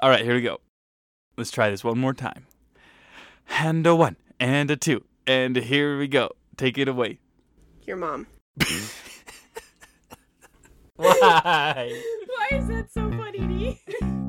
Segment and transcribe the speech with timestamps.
[0.00, 0.60] All right, here we go.
[1.38, 2.46] Let's try this one more time.
[3.48, 6.32] And a one, and a two, and here we go.
[6.56, 7.18] Take it away.
[7.86, 8.26] Your mom.
[10.96, 11.14] Why?
[12.26, 14.25] Why is that so funny to you?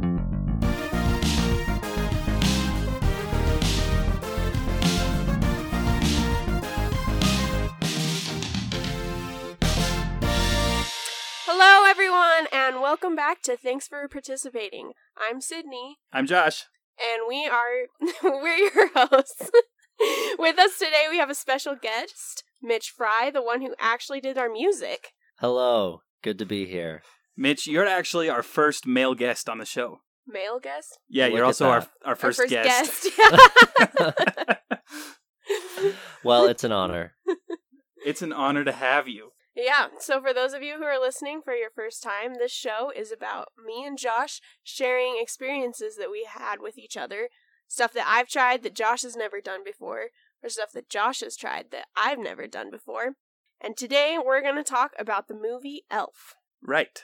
[11.89, 14.91] Hello, everyone, and welcome back to Thanks for Participating.
[15.17, 16.65] I'm Sydney, I'm Josh.
[16.99, 17.87] and we are
[18.41, 19.49] we're your hosts.
[20.37, 24.37] With us today, we have a special guest, Mitch Fry, the one who actually did
[24.37, 25.13] our music.
[25.39, 26.01] Hello.
[26.21, 27.03] Good to be here.
[27.37, 30.01] Mitch, you're actually our first male guest on the show.
[30.27, 33.07] Male guest, Yeah, Look you're at also our, our first, our first guest.
[33.15, 34.59] guest.
[36.21, 37.13] Well, it's an honor.
[38.05, 39.29] it's an honor to have you.
[39.57, 42.91] Yeah, so for those of you who are listening for your first time, this show
[42.95, 47.29] is about me and Josh sharing experiences that we had with each other,
[47.67, 50.09] stuff that I've tried that Josh has never done before,
[50.43, 53.15] or stuff that Josh has tried that I've never done before.
[53.59, 56.35] And today we're going to talk about the movie Elf.
[56.61, 57.03] Right.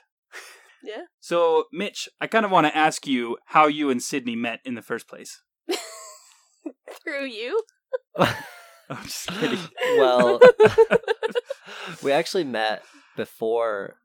[0.83, 1.03] Yeah?
[1.20, 4.75] So, Mitch, I kind of want to ask you how you and Sydney met in
[4.75, 5.42] the first place.
[7.03, 7.64] Through you?
[8.97, 9.59] I'm just kidding.
[9.97, 10.39] well,
[12.02, 12.83] we actually met
[13.16, 13.95] before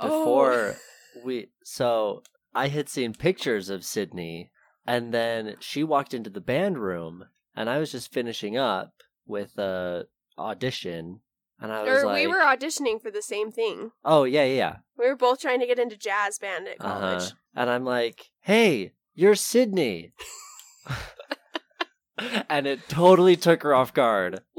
[0.00, 0.76] before
[1.24, 2.22] we so
[2.54, 4.50] I had seen pictures of Sydney
[4.86, 8.92] and then she walked into the band room and I was just finishing up
[9.26, 10.06] with a
[10.38, 11.20] audition
[11.60, 13.90] and I was or like we were auditioning for the same thing.
[14.04, 14.76] Oh yeah, yeah, yeah.
[14.96, 17.22] We were both trying to get into jazz band at college.
[17.22, 17.34] Uh-huh.
[17.54, 20.12] And I'm like, "Hey, you're Sydney."
[22.48, 24.40] and it totally took her off guard.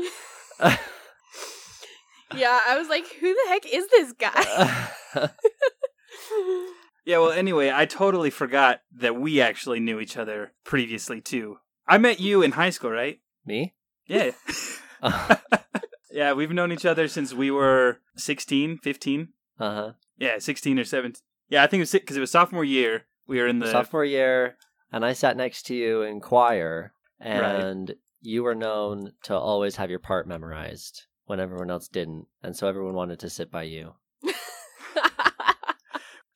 [2.35, 5.29] Yeah, I was like, who the heck is this guy?
[7.05, 11.57] Yeah, well, anyway, I totally forgot that we actually knew each other previously, too.
[11.87, 13.19] I met you in high school, right?
[13.45, 13.73] Me?
[14.05, 14.31] Yeah.
[15.01, 15.37] Uh
[16.11, 19.29] yeah, we've known each other since we were 16, 15.
[19.57, 19.91] Uh huh.
[20.17, 21.21] Yeah, 16 or 17.
[21.47, 23.05] Yeah, I think it was because it was sophomore year.
[23.25, 23.71] We were in the.
[23.71, 24.57] Sophomore year,
[24.91, 26.91] and I sat next to you in choir,
[27.21, 27.59] Right.
[27.59, 32.55] and you were known to always have your part memorized when everyone else didn't, and
[32.55, 33.93] so everyone wanted to sit by you.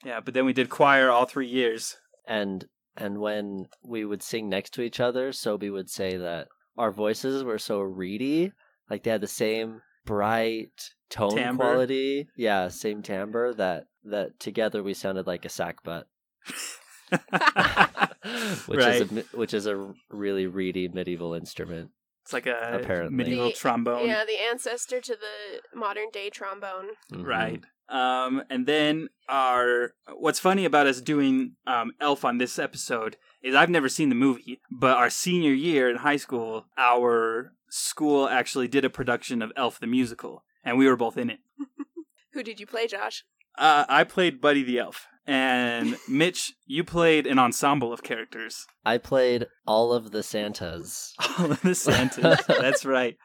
[0.05, 1.97] Yeah, but then we did choir all three years.
[2.27, 6.91] And and when we would sing next to each other, Sobi would say that our
[6.91, 8.51] voices were so reedy,
[8.89, 11.63] like they had the same bright tone Timbre.
[11.63, 12.27] quality.
[12.35, 16.03] Yeah, same timbre that that together we sounded like a sackbut.
[18.67, 21.91] which is a, which is a really reedy medieval instrument.
[22.23, 23.15] It's like a Apparently.
[23.15, 24.07] medieval The- trombone.
[24.07, 26.89] Yeah, the ancestor to the modern day trombone.
[27.11, 27.25] Mhm.
[27.25, 27.61] Right.
[27.89, 33.53] Um, and then our what's funny about us doing um, Elf on this episode is
[33.55, 38.69] I've never seen the movie, but our senior year in high school, our school actually
[38.69, 41.39] did a production of Elf the musical, and we were both in it.
[42.33, 43.25] Who did you play, Josh?
[43.57, 48.65] Uh, I played Buddy the Elf, and Mitch, you played an ensemble of characters.
[48.85, 51.13] I played all of the Santas.
[51.37, 52.43] All of the Santas.
[52.47, 53.17] That's right.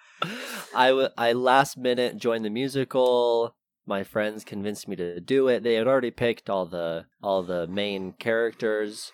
[0.75, 3.55] I, w- I last minute joined the musical.
[3.87, 5.63] My friends convinced me to do it.
[5.63, 9.13] They had already picked all the all the main characters,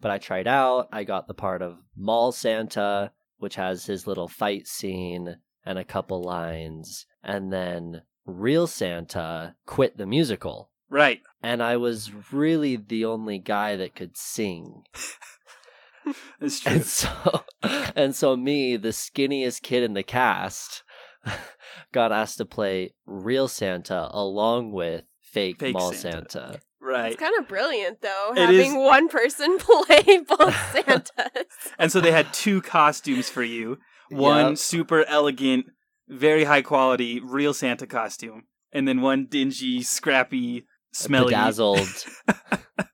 [0.00, 0.88] but I tried out.
[0.90, 5.84] I got the part of Mall Santa, which has his little fight scene and a
[5.84, 10.70] couple lines, and then Real Santa quit the musical.
[10.90, 11.20] Right.
[11.42, 14.82] And I was really the only guy that could sing.
[16.40, 16.72] That's true.
[16.72, 17.10] And so,
[17.96, 20.84] and so me, the skinniest kid in the cast,
[21.92, 26.28] got asked to play real Santa along with fake, Fake mall Santa.
[26.30, 26.60] Santa.
[26.80, 27.12] Right.
[27.12, 31.46] It's kind of brilliant, though, It having is- one person play both Santas.
[31.78, 33.78] And so they had two costumes for you.
[34.10, 34.58] One Yep.
[34.58, 35.66] super elegant,
[36.08, 42.06] very high quality, real Santa costume, and then one dingy, scrappy, smelly, bedazzled.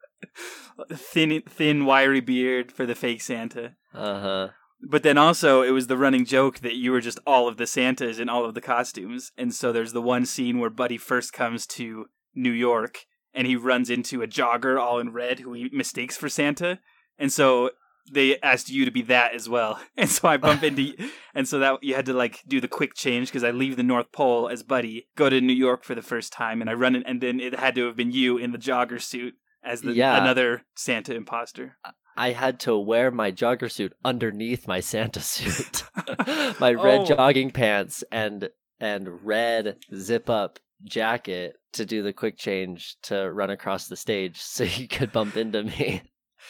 [0.92, 3.74] thin, thin, wiry beard for the fake Santa.
[3.94, 4.48] Uh huh.
[4.82, 7.66] But then also, it was the running joke that you were just all of the
[7.66, 9.30] Santas in all of the costumes.
[9.38, 13.54] And so there's the one scene where Buddy first comes to New York and he
[13.54, 16.80] runs into a jogger all in red who he mistakes for Santa.
[17.16, 17.70] And so
[18.10, 19.80] they asked you to be that as well.
[19.96, 20.94] And so I bump into
[21.34, 23.82] and so that you had to like do the quick change because I leave the
[23.82, 26.96] North Pole as Buddy, go to New York for the first time, and I run
[26.96, 29.34] it, and then it had to have been you in the jogger suit
[29.64, 30.20] as the Yeah.
[30.20, 31.76] another Santa imposter.
[32.16, 35.84] I had to wear my jogger suit underneath my Santa suit,
[36.60, 37.04] my red Oh.
[37.06, 38.50] jogging pants and
[38.80, 44.40] and red zip up jacket to do the quick change to run across the stage
[44.40, 46.02] so you could bump into me.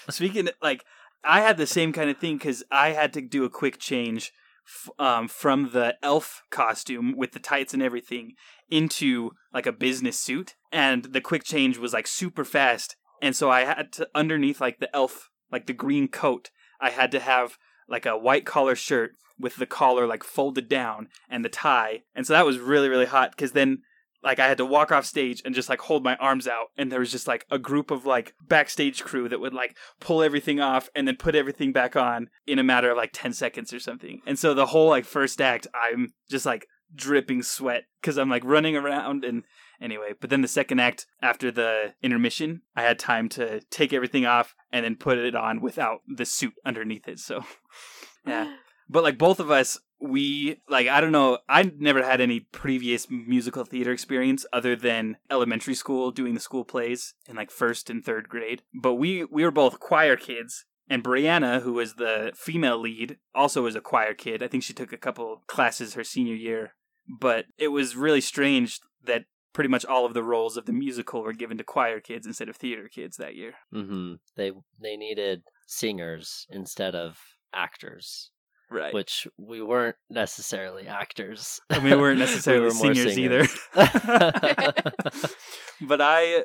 [0.09, 0.83] Speaking like
[1.25, 4.33] I had the same kind of thing because I had to do a quick change
[4.67, 8.35] f- um, from the elf costume with the tights and everything
[8.71, 13.51] into like a business suit, and the quick change was like super fast, and so
[13.51, 17.59] I had to underneath like the elf like the green coat, I had to have
[17.89, 22.27] like a white collar shirt with the collar like folded down and the tie, and
[22.27, 23.83] so that was really really hot because then
[24.23, 26.91] like I had to walk off stage and just like hold my arms out and
[26.91, 30.61] there was just like a group of like backstage crew that would like pull everything
[30.61, 33.81] off and then put everything back on in a matter of like 10 seconds or
[33.81, 34.21] something.
[34.27, 38.45] And so the whole like first act I'm just like dripping sweat cuz I'm like
[38.45, 39.45] running around and
[39.81, 44.25] anyway, but then the second act after the intermission, I had time to take everything
[44.25, 47.19] off and then put it on without the suit underneath it.
[47.19, 47.45] So
[48.27, 48.57] yeah.
[48.93, 53.09] But like both of us we like I don't know I never had any previous
[53.09, 58.05] musical theater experience other than elementary school doing the school plays in like first and
[58.05, 58.63] third grade.
[58.75, 63.63] But we we were both choir kids and Brianna who was the female lead also
[63.63, 64.43] was a choir kid.
[64.43, 66.75] I think she took a couple classes her senior year.
[67.09, 71.23] But it was really strange that pretty much all of the roles of the musical
[71.23, 73.55] were given to choir kids instead of theater kids that year.
[73.73, 74.15] Mm-hmm.
[74.37, 77.19] They they needed singers instead of
[77.55, 78.31] actors,
[78.73, 78.95] right.
[78.95, 81.61] which we weren't necessarily actors.
[81.71, 83.47] and we weren't necessarily were more singers either.
[85.81, 86.45] but I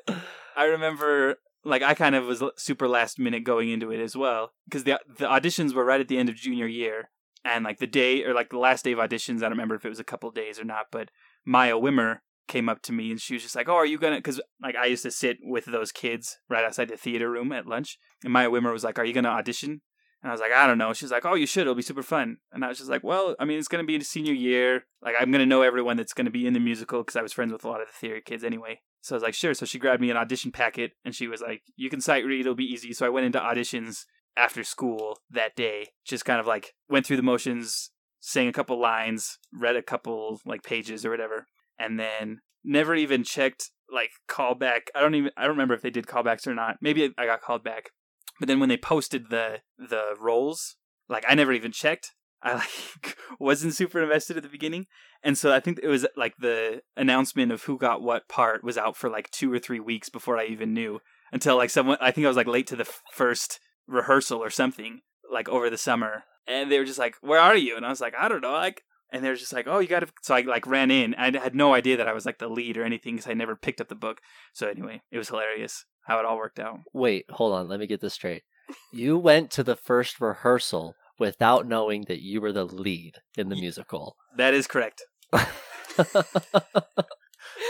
[0.56, 4.52] I remember like I kind of was super last minute going into it as well
[4.66, 7.10] because the the auditions were right at the end of junior year
[7.44, 9.86] and like the day or like the last day of auditions I don't remember if
[9.86, 11.10] it was a couple days or not but
[11.46, 14.18] Maya Wimmer came up to me and she was just like oh are you gonna
[14.18, 17.68] because like I used to sit with those kids right outside the theater room at
[17.68, 19.82] lunch and Maya Wimmer was like are you gonna audition
[20.22, 20.94] and I was like, I don't know.
[20.94, 21.62] She's like, Oh, you should.
[21.62, 22.38] It'll be super fun.
[22.52, 24.86] And I was just like, Well, I mean, it's going to be senior year.
[25.02, 27.22] Like, I'm going to know everyone that's going to be in the musical because I
[27.22, 28.82] was friends with a lot of the theater kids anyway.
[29.02, 29.54] So I was like, Sure.
[29.54, 32.42] So she grabbed me an audition packet and she was like, You can sight read.
[32.42, 32.94] It'll be easy.
[32.94, 34.06] So I went into auditions
[34.36, 35.90] after school that day.
[36.06, 40.42] Just kind of like went through the motions, sang a couple lines, read a couple
[40.46, 41.48] like pages or whatever,
[41.80, 44.88] and then never even checked like callback.
[44.96, 46.78] I don't even I don't remember if they did callbacks or not.
[46.82, 47.92] Maybe I got called back.
[48.40, 50.76] But then when they posted the the roles,
[51.10, 52.14] like I never even checked.
[52.42, 54.86] I like wasn't super invested at the beginning.
[55.24, 58.78] And so I think it was like the announcement of who got what part was
[58.78, 61.00] out for like 2 or 3 weeks before I even knew
[61.32, 65.02] until like someone I think I was like late to the first rehearsal or something
[65.32, 66.24] like over the summer.
[66.48, 68.54] And they were just like, "Where are you?" And I was like, "I don't know."
[68.54, 71.16] Like and they were just like, "Oh, you got to." So I like ran in.
[71.16, 73.56] I had no idea that I was like the lead or anything because I never
[73.56, 74.20] picked up the book.
[74.54, 76.80] So anyway, it was hilarious how it all worked out.
[76.94, 77.68] Wait, hold on.
[77.68, 78.44] Let me get this straight.
[78.92, 83.56] You went to the first rehearsal without knowing that you were the lead in the
[83.56, 84.16] musical.
[84.38, 85.04] That is correct.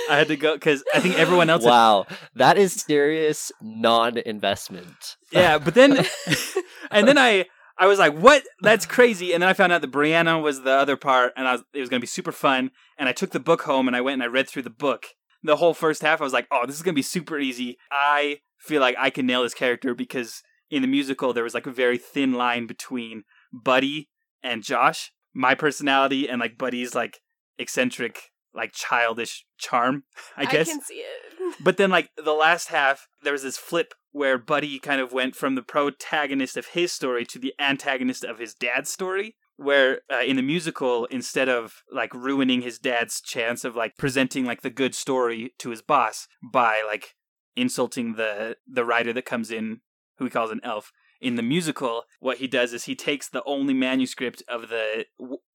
[0.09, 1.63] I had to go because I think everyone else.
[1.63, 2.05] had- wow,
[2.35, 5.15] that is serious non-investment.
[5.31, 6.05] yeah, but then,
[6.91, 7.45] and then I,
[7.77, 8.43] I was like, "What?
[8.61, 11.53] That's crazy!" And then I found out that Brianna was the other part, and I
[11.53, 12.71] was, it was going to be super fun.
[12.97, 15.07] And I took the book home, and I went and I read through the book.
[15.43, 17.77] The whole first half, I was like, "Oh, this is going to be super easy."
[17.91, 21.67] I feel like I can nail this character because in the musical there was like
[21.67, 23.23] a very thin line between
[23.53, 24.09] Buddy
[24.43, 27.19] and Josh, my personality, and like Buddy's like
[27.57, 30.03] eccentric, like childish charm.
[30.35, 30.69] I guess.
[30.69, 31.55] I can see it.
[31.63, 35.35] But then, like the last half, there was this flip where Buddy kind of went
[35.35, 39.35] from the protagonist of his story to the antagonist of his dad's story.
[39.57, 44.45] Where uh, in the musical, instead of like ruining his dad's chance of like presenting
[44.45, 47.15] like the good story to his boss by like
[47.55, 49.81] insulting the the writer that comes in,
[50.17, 53.43] who he calls an elf, in the musical, what he does is he takes the
[53.45, 55.05] only manuscript of the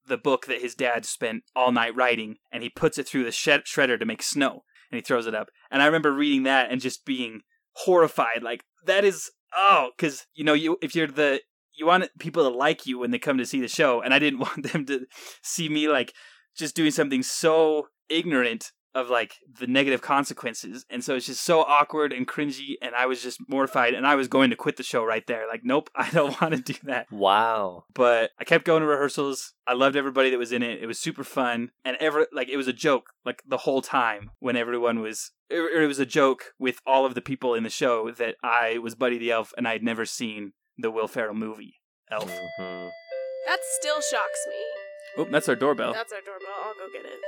[0.05, 3.31] the book that his dad spent all night writing, and he puts it through the
[3.31, 5.49] shed- shredder to make snow, and he throws it up.
[5.71, 7.41] And I remember reading that and just being
[7.75, 11.41] horrified, like that is oh, because you know you if you're the
[11.75, 14.19] you want people to like you when they come to see the show, and I
[14.19, 15.05] didn't want them to
[15.41, 16.13] see me like
[16.55, 20.85] just doing something so ignorant of like the negative consequences.
[20.89, 24.15] And so it's just so awkward and cringy and i was just mortified and i
[24.15, 25.47] was going to quit the show right there.
[25.47, 27.11] Like nope i don't want to do that.
[27.11, 27.85] Wow.
[27.93, 29.53] but i kept going to rehearsals.
[29.65, 30.81] I loved everybody that was in it.
[30.81, 31.71] It was super fun.
[31.85, 35.59] And ever like it was a joke like the whole time when everyone was it,
[35.59, 38.95] it was a joke with all of the people in the show that i was
[38.95, 41.75] buddy the elf and i had never seen the will ferrell movie
[42.11, 42.89] elf Mhm.
[43.47, 44.63] That still shocks me.
[45.17, 46.49] oh that's our doorbell That's our doorbell.
[46.63, 47.19] I'll go get it.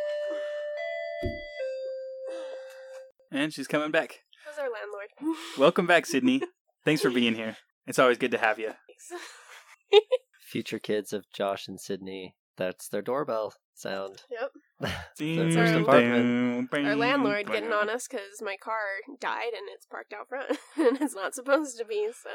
[3.32, 5.38] and she's coming back How's our landlord?
[5.58, 6.42] welcome back sydney
[6.84, 9.24] thanks for being here it's always good to have you Thanks.
[10.42, 12.36] Future kids of Josh and Sydney.
[12.58, 14.24] That's their doorbell sound.
[14.32, 14.52] Yep.
[15.18, 16.70] First our- apartment.
[16.74, 18.76] Our landlord getting on us because my car
[19.20, 22.10] died and it's parked out front and it's not supposed to be.
[22.12, 22.30] So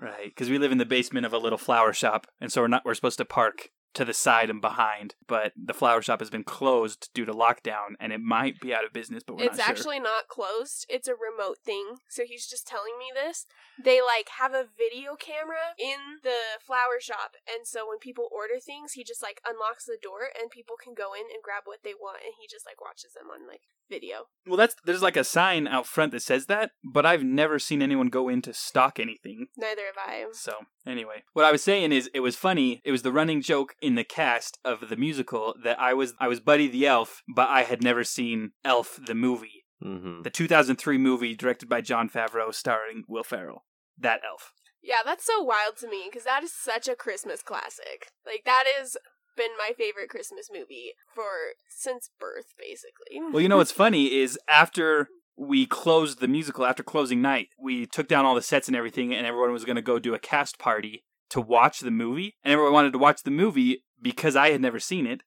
[0.00, 2.68] Right, because we live in the basement of a little flower shop, and so we're
[2.68, 6.28] not we're supposed to park to the side and behind, but the flower shop has
[6.28, 9.56] been closed due to lockdown, and it might be out of business, but we're it's
[9.56, 9.72] not sure.
[9.72, 10.84] actually not closed.
[10.92, 11.96] It's a remote thing.
[12.08, 13.46] So he's just telling me this.
[13.82, 18.60] They like have a video camera in the flower shop, and so when people order
[18.60, 21.80] things, he just like unlocks the door and people can go in and grab what
[21.80, 24.24] they want, and he just like watches them on like video.
[24.46, 27.82] Well, that's there's like a sign out front that says that, but I've never seen
[27.82, 29.46] anyone go in to stock anything.
[29.56, 30.24] Neither have I.
[30.32, 30.52] So
[30.86, 32.80] anyway, what I was saying is, it was funny.
[32.84, 36.28] It was the running joke in the cast of the musical that I was I
[36.28, 40.98] was Buddy the Elf, but I had never seen Elf the movie, hmm the 2003
[40.98, 43.64] movie directed by Jon Favreau, starring Will Ferrell.
[43.98, 44.52] That Elf.
[44.82, 48.08] Yeah, that's so wild to me because that is such a Christmas classic.
[48.24, 48.96] Like that has
[49.36, 53.20] been my favorite Christmas movie for since birth, basically.
[53.32, 57.86] Well, you know what's funny is after we closed the musical, after closing night, we
[57.86, 60.18] took down all the sets and everything, and everyone was going to go do a
[60.18, 62.34] cast party to watch the movie.
[62.42, 65.22] And everyone wanted to watch the movie because I had never seen it.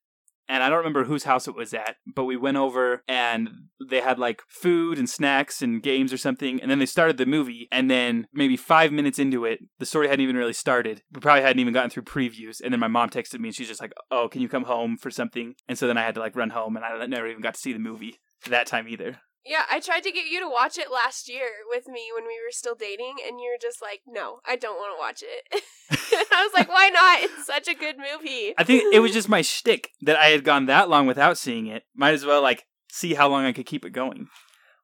[0.50, 3.50] And I don't remember whose house it was at, but we went over and
[3.88, 6.60] they had like food and snacks and games or something.
[6.60, 7.68] And then they started the movie.
[7.72, 11.04] And then maybe five minutes into it, the story hadn't even really started.
[11.14, 12.62] We probably hadn't even gotten through previews.
[12.62, 14.98] And then my mom texted me and she's just like, Oh, can you come home
[14.98, 15.54] for something?
[15.68, 17.60] And so then I had to like run home and I never even got to
[17.60, 19.20] see the movie that time either.
[19.50, 22.40] Yeah, I tried to get you to watch it last year with me when we
[22.46, 25.64] were still dating, and you were just like, "No, I don't want to watch it."
[26.32, 27.24] I was like, "Why not?
[27.24, 30.44] It's such a good movie." I think it was just my shtick that I had
[30.44, 31.82] gone that long without seeing it.
[31.96, 34.28] Might as well like see how long I could keep it going.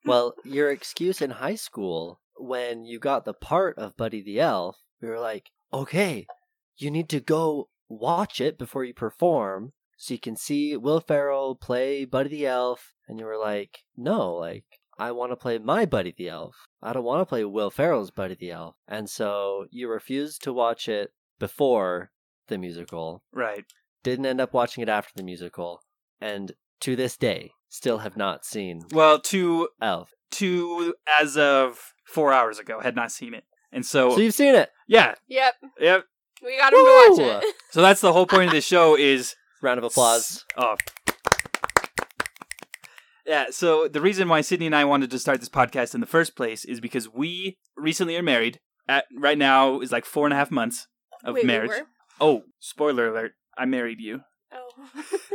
[0.03, 4.77] Well, your excuse in high school when you got the part of Buddy the Elf,
[4.99, 6.25] we were like, okay,
[6.75, 11.55] you need to go watch it before you perform so you can see Will Ferrell
[11.55, 12.93] play Buddy the Elf.
[13.07, 14.65] And you were like, no, like,
[14.97, 16.55] I want to play my Buddy the Elf.
[16.81, 18.75] I don't want to play Will Ferrell's Buddy the Elf.
[18.87, 22.11] And so you refused to watch it before
[22.47, 23.65] the musical, Right.
[24.03, 25.81] didn't end up watching it after the musical,
[26.21, 30.11] and to this day, still have not seen Well, to Elf.
[30.31, 34.53] to as of four hours ago, had not seen it, and so, So you've seen
[34.55, 34.69] it.
[34.87, 36.05] yeah, Yep, yep.
[36.43, 37.55] we got him to watch it.
[37.71, 40.45] So that's the whole point of the show is Round of applause.
[40.55, 40.75] Oh.
[43.25, 46.05] Yeah, so the reason why Sydney and I wanted to start this podcast in the
[46.05, 48.59] first place is because we recently are married.
[48.87, 50.85] At right now is like four and a half months
[51.23, 51.69] of Wait, we marriage.
[51.69, 51.87] were?
[52.21, 53.31] Oh, spoiler alert!
[53.57, 54.21] I married you.
[54.53, 54.85] Oh,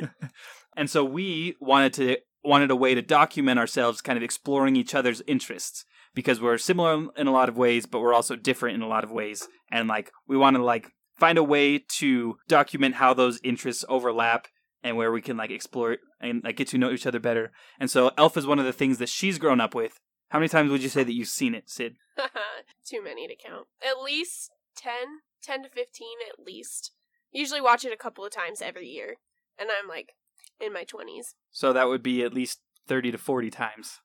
[0.76, 4.94] And so we wanted to wanted a way to document ourselves, kind of exploring each
[4.94, 5.84] other's interests
[6.14, 9.02] because we're similar in a lot of ways, but we're also different in a lot
[9.02, 9.49] of ways.
[9.72, 14.48] And like we want to like find a way to document how those interests overlap
[14.82, 17.52] and where we can like explore and like get to know each other better.
[17.78, 20.00] And so Elf is one of the things that she's grown up with.
[20.30, 21.96] How many times would you say that you've seen it, Sid?
[22.86, 23.66] too many to count.
[23.86, 24.92] At least 10,
[25.42, 26.92] 10 to fifteen, at least.
[27.32, 29.16] Usually watch it a couple of times every year,
[29.58, 30.14] and I'm like
[30.60, 31.34] in my twenties.
[31.50, 34.00] So that would be at least 30 to 40 times.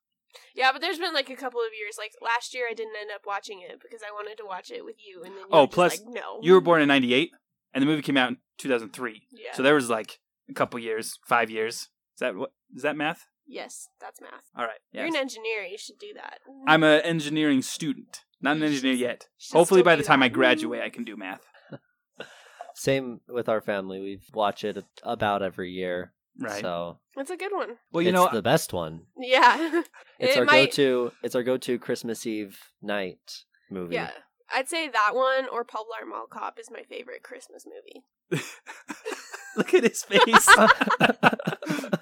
[0.55, 1.95] Yeah, but there's been like a couple of years.
[1.97, 4.83] Like last year, I didn't end up watching it because I wanted to watch it
[4.85, 6.87] with you, and then you Oh, were just plus like, no, You were born in
[6.87, 7.31] 98
[7.73, 9.27] and the movie came out in 2003.
[9.31, 9.53] Yeah.
[9.53, 11.75] So there was like a couple years, 5 years.
[11.75, 13.25] Is that what is that math?
[13.47, 14.45] yes, that's math.
[14.57, 14.79] All right.
[14.91, 15.61] You're an engineer.
[15.63, 16.39] You should do that.
[16.67, 19.27] I'm an engineering student, not an engineer yet.
[19.51, 21.41] Hopefully, by the time I graduate, I can do math.
[22.75, 23.99] Same with our family.
[23.99, 26.13] We watch it about every year.
[26.39, 26.61] Right.
[26.61, 27.77] So That's a good one.
[27.91, 29.01] well, you it's know, the best one.
[29.17, 29.81] Yeah.
[30.19, 31.11] It's It our might- go-to.
[31.23, 33.95] It's our go-to Christmas Eve night movie.
[33.95, 34.11] Yeah.
[34.53, 38.41] I'd say that one or Paul Blart Mall Cop is my favorite Christmas movie.
[39.57, 40.47] look at his face.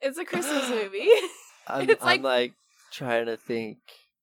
[0.00, 1.08] It's a Christmas movie.
[1.66, 2.52] I'm, It's I'm like- like
[2.92, 3.78] trying to think.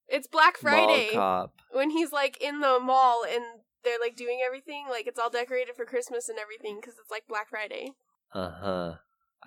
[0.08, 1.54] It's Black Friday Mall cop.
[1.72, 3.44] when he's like in the mall and
[3.84, 4.86] they're like doing everything.
[4.90, 7.92] Like it's all decorated for Christmas and everything because it's like Black Friday.
[8.34, 8.94] Uh huh.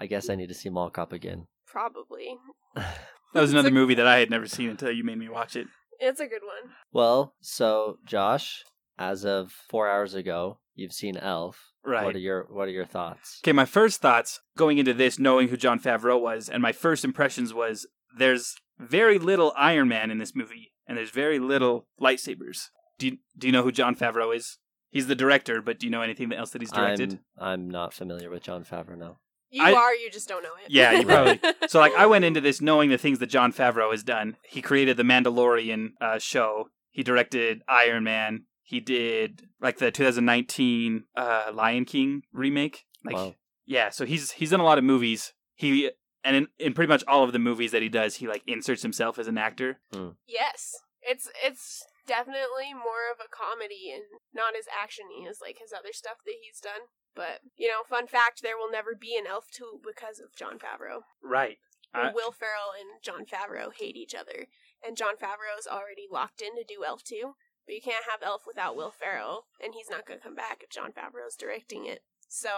[0.01, 1.47] I guess I need to see Mall Cop again.
[1.67, 2.37] Probably.
[2.75, 5.67] that was another movie that I had never seen until you made me watch it.
[6.01, 6.73] It's a good one.
[6.93, 8.65] Well, so Josh,
[8.99, 11.73] as of four hours ago, you've seen Elf.
[11.85, 12.05] Right.
[12.05, 13.41] What are your What are your thoughts?
[13.43, 17.05] Okay, my first thoughts going into this, knowing who Jon Favreau was, and my first
[17.05, 22.69] impressions was there's very little Iron Man in this movie, and there's very little lightsabers.
[22.99, 24.59] Do you, do you know who Jon Favreau is?
[24.91, 27.19] He's the director, but do you know anything else that he's directed?
[27.39, 28.97] I'm I'm not familiar with Jon Favreau.
[28.97, 29.19] No.
[29.51, 30.71] You I- are, you just don't know it.
[30.71, 33.91] Yeah, you probably- So, like, I went into this knowing the things that Jon Favreau
[33.91, 34.37] has done.
[34.49, 36.69] He created the Mandalorian uh, show.
[36.91, 38.45] He directed Iron Man.
[38.63, 42.85] He did like the 2019 uh, Lion King remake.
[43.05, 43.35] Like, Wow.
[43.67, 45.35] Yeah, so he's he's done a lot of movies.
[45.55, 45.91] He
[46.25, 48.81] and in, in pretty much all of the movies that he does, he like inserts
[48.81, 49.79] himself as an actor.
[50.27, 55.73] Yes, it's it's definitely more of a comedy and not as actiony as like his
[55.77, 56.89] other stuff that he's done.
[57.15, 60.57] But you know, fun fact: there will never be an Elf two because of Jon
[60.59, 61.05] Favreau.
[61.23, 61.59] Right.
[61.95, 64.47] I- Will Ferrell and Jon Favreau hate each other,
[64.85, 67.35] and Jon Favreau is already locked in to do Elf two.
[67.67, 70.63] But you can't have Elf without Will Ferrell, and he's not going to come back
[70.63, 72.01] if Jon Favreau's directing it.
[72.29, 72.49] So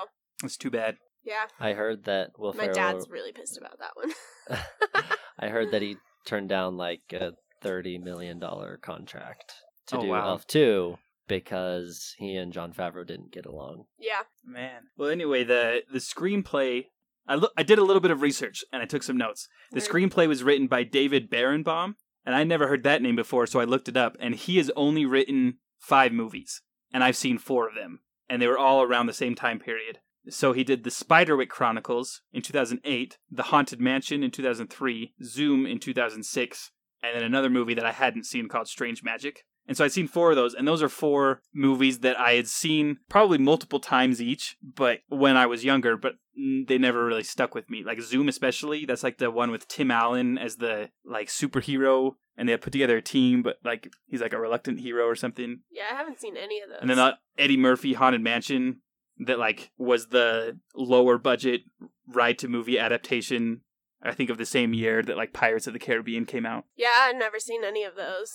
[0.44, 0.96] It's too bad.
[1.24, 2.74] yeah, I heard that Will my Ferrell.
[2.74, 4.12] dad's really pissed about that one.
[5.38, 9.54] I heard that he turned down like a thirty million dollar contract
[9.88, 10.28] to Oh, do wow.
[10.28, 10.98] Elf two
[11.28, 13.84] because he and Jon Favreau didn't get along.
[13.98, 14.82] yeah, Man.
[14.96, 16.86] Well, anyway, the the screenplay.
[17.28, 17.52] I look.
[17.56, 19.48] I did a little bit of research and I took some notes.
[19.70, 19.88] The Nerd.
[19.88, 21.94] screenplay was written by David Berenbaum,
[22.26, 24.16] and I never heard that name before, so I looked it up.
[24.20, 26.62] And he has only written five movies,
[26.92, 29.98] and I've seen four of them, and they were all around the same time period.
[30.28, 35.78] So he did the Spiderwick Chronicles in 2008, The Haunted Mansion in 2003, Zoom in
[35.78, 36.70] 2006,
[37.02, 39.44] and then another movie that I hadn't seen called Strange Magic.
[39.66, 42.48] And so I'd seen four of those, and those are four movies that I had
[42.48, 47.54] seen probably multiple times each, but when I was younger, but they never really stuck
[47.54, 47.84] with me.
[47.84, 52.48] Like Zoom, especially, that's like the one with Tim Allen as the like superhero, and
[52.48, 55.60] they put together a team, but like he's like a reluctant hero or something.
[55.70, 55.84] yeah.
[55.92, 56.78] I haven't seen any of those.
[56.80, 58.80] And then uh, Eddie Murphy Haunted Mansion,
[59.26, 61.62] that like was the lower budget
[62.08, 63.60] ride to movie adaptation.
[64.02, 66.64] I think of the same year that like Pirates of the Caribbean came out.
[66.76, 68.32] yeah, I've never seen any of those.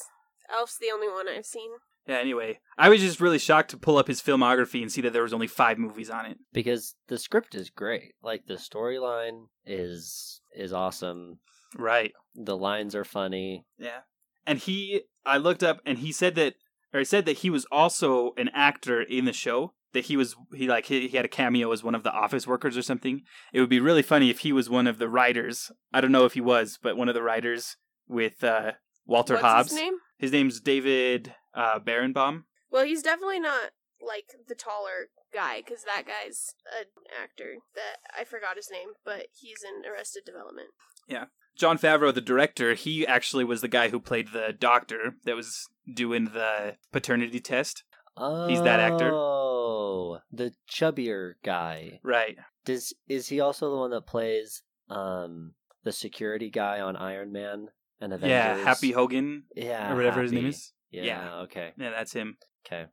[0.54, 1.72] Elf's the only one I've seen.
[2.08, 5.12] Yeah, anyway, I was just really shocked to pull up his filmography and see that
[5.12, 6.38] there was only five movies on it.
[6.54, 8.14] Because the script is great.
[8.22, 11.40] Like the storyline is is awesome.
[11.76, 12.14] Right.
[12.36, 13.66] The lines are funny.
[13.80, 14.02] Yeah.
[14.46, 16.54] And he, I looked up and he said that,
[16.94, 19.74] or he said that he was also an actor in the show.
[19.96, 22.46] That he was, he like, he, he had a cameo as one of the office
[22.46, 23.24] workers or something.
[23.52, 25.72] It would be really funny if he was one of the writers.
[25.92, 28.74] I don't know if he was, but one of the writers with uh,
[29.06, 29.70] Walter What's Hobbs.
[29.72, 29.94] his name?
[30.18, 32.44] His name's David uh, Berenbaum.
[32.70, 33.72] Well, he's definitely not
[34.06, 36.86] like the taller guy because that guy's an
[37.22, 40.70] actor that I forgot his name, but he's in Arrested Development.
[41.08, 41.26] Yeah.
[41.58, 45.68] Jon Favreau, the director, he actually was the guy who played the doctor that was
[45.92, 47.84] doing the paternity test.
[48.18, 49.12] Oh, He's that actor.
[49.14, 52.00] Oh, the chubbier guy.
[52.04, 52.38] Right.
[52.66, 57.68] Does is he also the one that plays um the security guy on Iron Man
[58.00, 58.30] and Avengers?
[58.30, 60.72] Yeah, Happy Hogan yeah, or whatever his name is.
[60.92, 61.36] Yeah, Yeah.
[61.42, 62.38] okay, Yeah, that's him.
[62.66, 62.86] okay.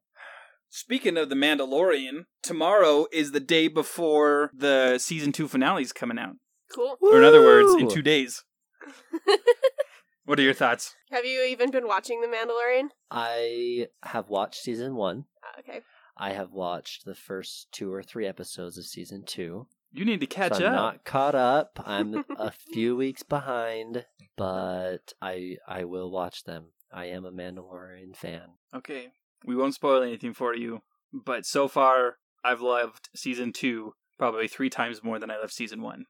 [0.71, 6.19] Speaking of The Mandalorian, tomorrow is the day before the season two finale is coming
[6.19, 6.37] out.
[6.75, 6.97] Cool.
[7.01, 8.43] Or in other words, in two days.
[10.25, 10.95] What are your thoughts?
[11.11, 12.89] Have you even been watching The Mandalorian?
[13.11, 15.25] I have watched season one.
[15.45, 15.81] Ah, okay.
[16.17, 19.67] I have watched the first two or three episodes of season two.
[19.91, 20.77] You need to catch so I'm up.
[20.77, 21.81] not caught up.
[21.85, 24.07] I'm a few weeks behind,
[24.37, 26.67] but I I will watch them.
[26.93, 28.43] I am a Mandalorian fan.
[28.75, 29.09] Okay.
[29.45, 30.83] We won't spoil anything for you,
[31.13, 35.83] but so far I've loved season two probably three times more than I loved season
[35.83, 36.05] one.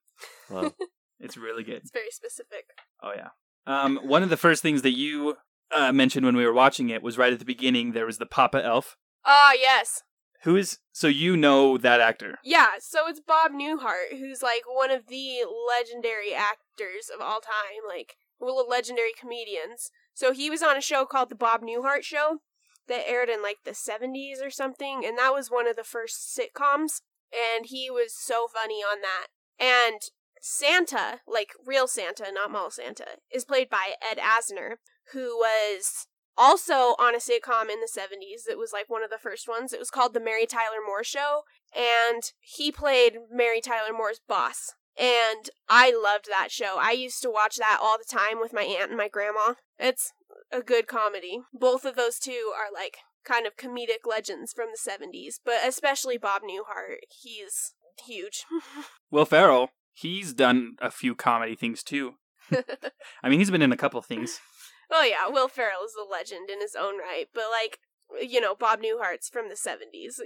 [0.51, 0.75] Well,
[1.23, 1.77] It's really good.
[1.77, 2.67] It's very specific.
[3.01, 3.29] Oh yeah.
[3.67, 5.37] Um, one of the first things that you
[5.71, 7.93] uh, mentioned when we were watching it was right at the beginning.
[7.93, 10.03] There was the Papa Elf, Ah, yes.
[10.43, 12.39] who is so you know that actor.
[12.45, 15.45] Yeah, so it's Bob Newhart, who's like one of the
[15.79, 19.91] legendary actors of all time, like well, legendary comedians.
[20.15, 22.39] So he was on a show called The Bob Newhart Show
[22.89, 26.37] that aired in like the 70s or something, and that was one of the first
[26.37, 27.01] sitcoms,
[27.33, 29.29] and he was so funny on that.
[29.65, 30.01] And
[30.45, 34.75] Santa, like real Santa, not mall Santa, is played by Ed Asner,
[35.13, 38.51] who was also on a sitcom in the 70s.
[38.51, 39.73] It was like one of the first ones.
[39.73, 41.43] It was called The Mary Tyler Moore Show,
[41.75, 44.75] and he played Mary Tyler Moore's boss.
[44.99, 46.77] And I loved that show.
[46.79, 49.55] I used to watch that all the time with my aunt and my grandma.
[49.79, 50.13] It's
[50.51, 51.39] a good comedy.
[51.55, 56.19] Both of those two are like kind of comedic legends from the 70s, but especially
[56.19, 56.97] Bob Newhart.
[57.09, 57.75] He's
[58.05, 58.45] huge.
[59.11, 62.15] Will Ferrell, he's done a few comedy things too.
[63.23, 64.41] I mean, he's been in a couple things.
[64.91, 67.79] oh yeah, Will Ferrell is a legend in his own right, but like
[68.21, 70.21] you know, Bob Newhart's from the 70s.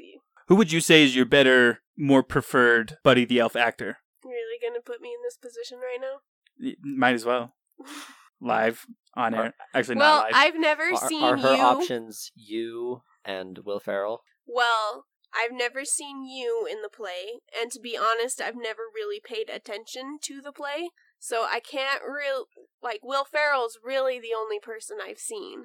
[0.49, 3.99] Who would you say is your better, more preferred Buddy the Elf actor?
[4.25, 6.19] You really gonna put me in this position right now?
[6.61, 7.55] Y- Might as well
[8.41, 9.55] live on air.
[9.75, 10.35] Actually, well, not live.
[10.35, 11.63] I've never are, seen are her you.
[11.63, 14.23] options you and Will Ferrell?
[14.47, 19.21] Well, I've never seen you in the play, and to be honest, I've never really
[19.21, 22.47] paid attention to the play, so I can't real
[22.83, 25.65] like Will Ferrell's really the only person I've seen.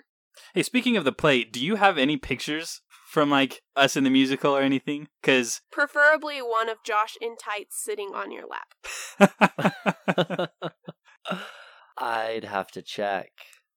[0.53, 4.09] Hey, speaking of the play, do you have any pictures from like us in the
[4.09, 5.07] musical or anything?
[5.21, 8.73] Because Preferably one of Josh in tights sitting on your lap.
[11.97, 13.31] I'd have to check.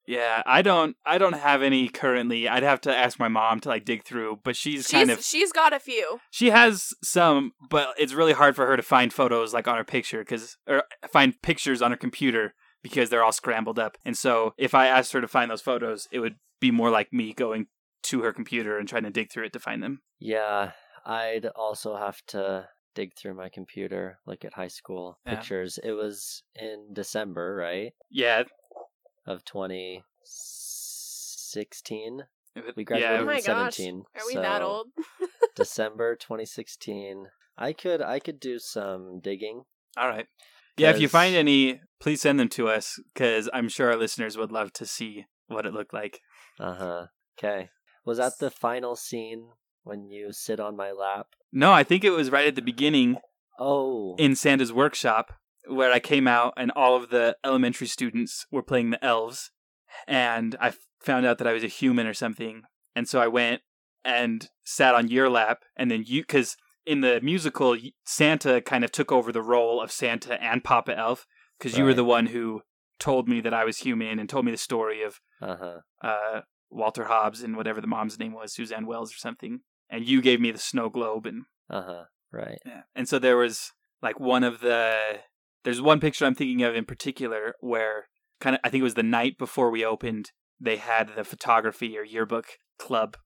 [0.06, 2.48] Yeah, I don't I don't have any currently.
[2.48, 5.22] I'd have to ask my mom to like dig through, but she's, She's kind of
[5.22, 6.18] she's got a few.
[6.30, 9.84] she has some, but it's really hard for her to find photos like on her
[9.84, 13.96] picture because or find pictures on her computer because they're all scrambled up.
[14.04, 17.12] And so if I asked her to find those photos, it would be more like
[17.12, 17.66] me going
[18.04, 20.00] to her computer and trying to dig through it to find them.
[20.18, 20.72] Yeah,
[21.06, 25.34] I'd also have to dig through my computer, look at high school Yeah.
[25.34, 25.78] pictures.
[25.82, 27.92] It was in December, right?
[28.10, 28.44] Yeah,
[29.26, 32.22] Of 2016.
[32.56, 33.76] it- We yeah, graduated Oh my in gosh.
[33.76, 34.04] 17.
[34.14, 34.88] Are we that old?
[35.56, 37.26] December 2016.
[37.56, 39.62] I could I could do some digging.
[39.96, 40.26] All right.
[40.76, 44.36] Yeah, if you find any, please send them to us because I'm sure our listeners
[44.36, 46.20] would love to see what it looked like.
[46.58, 47.06] Uh-huh.
[47.38, 47.68] Okay.
[48.04, 49.50] Was that the final scene
[49.84, 51.28] when you sit on my lap?
[51.52, 53.18] No, I think it was right at the beginning
[53.58, 54.16] Oh.
[54.18, 55.32] in Santa's workshop
[55.68, 59.50] where I came out and all of the elementary students were playing the elves,
[60.06, 62.62] and I f- found out that I was a human or something,
[62.94, 63.62] and so I went
[64.04, 68.92] and sat on your lap, and then you because in the musical Santa kind of
[68.92, 71.26] took over the role of Santa and Papa Elf
[71.58, 72.62] because you were the one who
[72.98, 75.78] told me that I was human and told me the story of uh-huh.
[76.02, 79.60] uh, Walter Hobbs and whatever the mom's name was, Suzanne Wells or something.
[79.90, 82.04] And you gave me the snow globe, and Uh-huh.
[82.32, 82.58] Right.
[82.66, 83.72] yeah, and so there was
[84.02, 84.94] like one of the
[85.64, 88.08] there's one picture I'm thinking of in particular where
[88.40, 91.98] kind of I think it was the night before we opened, they had the photography
[91.98, 92.46] or yearbook
[92.78, 93.16] club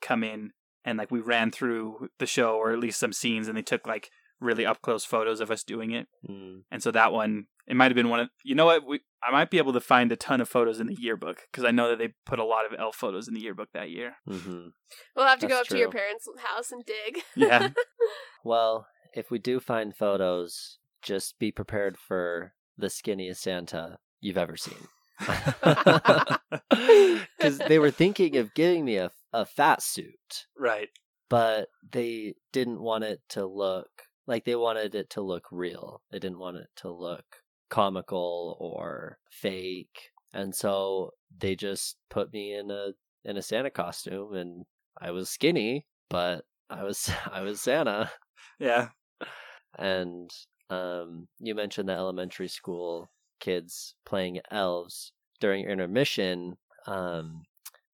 [0.00, 0.50] come in
[0.84, 3.86] and like we ran through the show or at least some scenes and they took
[3.86, 6.08] like really up close photos of us doing it.
[6.28, 6.62] Mm.
[6.70, 8.86] And so that one, it might have been one of, you know what?
[8.86, 11.64] We, I might be able to find a ton of photos in the yearbook because
[11.64, 14.16] I know that they put a lot of elf photos in the yearbook that year.
[14.28, 14.68] Mm-hmm.
[15.16, 17.22] We'll have to go That's up to your parents' house and dig.
[17.34, 17.70] Yeah.
[18.44, 24.56] Well, if we do find photos, just be prepared for the skinniest Santa you've ever
[24.56, 24.74] seen.
[27.38, 30.88] Because they were thinking of giving me a, a fat suit, right.
[31.28, 33.88] but they didn't want it to look
[34.26, 36.02] like they wanted it to look real.
[36.10, 37.24] They didn't want it to look
[37.70, 40.10] comical or fake.
[40.32, 42.88] And so they just put me in a
[43.24, 44.64] in a Santa costume and
[45.00, 48.10] I was skinny, but I was I was Santa.
[48.58, 48.88] Yeah.
[49.78, 50.30] And
[50.70, 56.56] um, you mentioned the elementary school kids playing elves during intermission.
[56.86, 57.42] Um,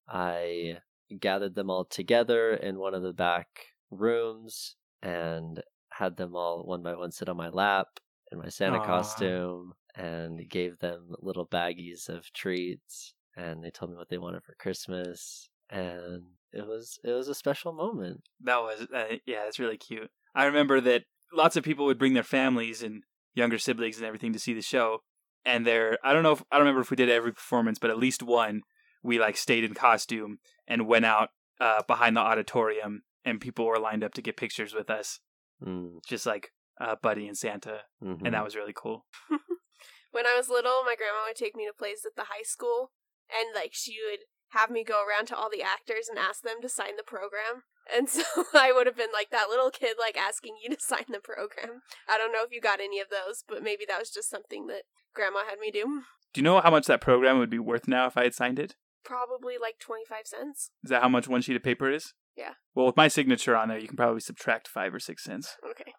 [0.09, 0.79] I
[1.21, 6.83] gathered them all together in one of the back rooms and had them all one
[6.83, 7.89] by one sit on my lap
[8.31, 8.87] in my Santa Aw.
[8.87, 14.43] costume and gave them little baggies of treats and they told me what they wanted
[14.43, 18.23] for Christmas and it was it was a special moment.
[18.43, 20.11] That was, uh, yeah, it's really cute.
[20.35, 23.03] I remember that lots of people would bring their families and
[23.35, 24.99] younger siblings and everything to see the show.
[25.45, 27.91] And there, I don't know if, I don't remember if we did every performance, but
[27.91, 28.63] at least one,
[29.03, 33.79] we like stayed in costume and went out uh, behind the auditorium and people were
[33.79, 35.21] lined up to get pictures with us,
[35.65, 37.83] Mm, just like uh, Buddy and Santa.
[38.03, 38.21] mhm.
[38.25, 39.07] And that was really cool.
[40.11, 42.91] when I was little, my grandma would take me to plays at the high school,
[43.31, 44.21] and like she would
[44.53, 47.65] have me go around to all the actors and ask them to sign the program.
[47.95, 48.23] And so
[48.55, 51.83] I would have been like that little kid, like asking you to sign the program.
[52.09, 54.67] I don't know if you got any of those, but maybe that was just something
[54.67, 54.83] that
[55.15, 56.03] grandma had me do.
[56.33, 58.59] Do you know how much that program would be worth now if I had signed
[58.59, 58.77] it?
[59.05, 60.71] Probably like 25 cents.
[60.85, 62.15] Is that how much one sheet of paper is?
[62.37, 62.55] Yeah.
[62.75, 65.57] Well, with my signature on there, you can probably subtract five or six cents.
[65.69, 65.93] Okay.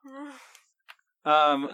[1.25, 1.69] Um,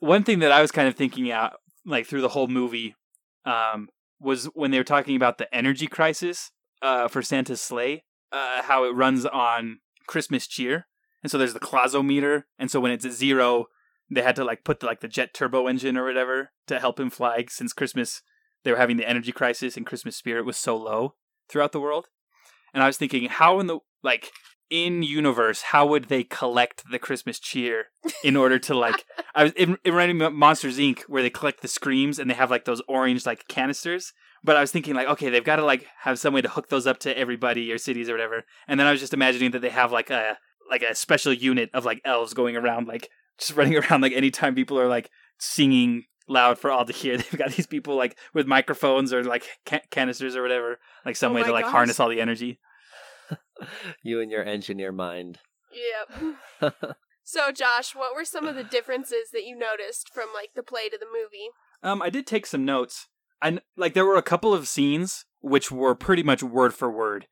[0.00, 2.94] one thing that I was kind of thinking out, like through the whole movie,
[3.44, 3.88] um,
[4.20, 6.50] was when they were talking about the energy crisis
[6.82, 10.86] uh, for Santa's sleigh, uh, how it runs on Christmas cheer,
[11.22, 13.66] and so there's the Clausometer, and so when it's at zero,
[14.10, 17.00] they had to like put the, like the jet turbo engine or whatever to help
[17.00, 18.22] him fly since Christmas
[18.66, 21.14] they were having the energy crisis and Christmas spirit was so low
[21.48, 22.08] throughout the world.
[22.74, 24.32] And I was thinking, how in the like
[24.70, 27.86] in universe, how would they collect the Christmas cheer
[28.24, 29.04] in order to like?
[29.34, 31.00] I was it, it reminded me of Monsters Inc.
[31.02, 34.12] where they collect the screams and they have like those orange like canisters.
[34.44, 36.68] But I was thinking like, okay, they've got to like have some way to hook
[36.68, 38.44] those up to everybody or cities or whatever.
[38.68, 40.38] And then I was just imagining that they have like a
[40.70, 44.54] like a special unit of like elves going around like just running around like anytime
[44.54, 47.16] people are like singing loud for all to hear.
[47.16, 51.32] They've got these people like with microphones or like ca- canisters or whatever, like some
[51.32, 51.72] Oh way to like gosh.
[51.72, 52.58] harness all the energy.
[54.02, 55.38] you and your engineer mind.
[56.60, 56.74] Yep.
[57.24, 60.88] so, Josh, what were some of the differences that you noticed from like the play
[60.88, 61.50] to the movie?
[61.82, 63.08] Um, I did take some notes.
[63.42, 67.26] and like there were a couple of scenes which were pretty much word for word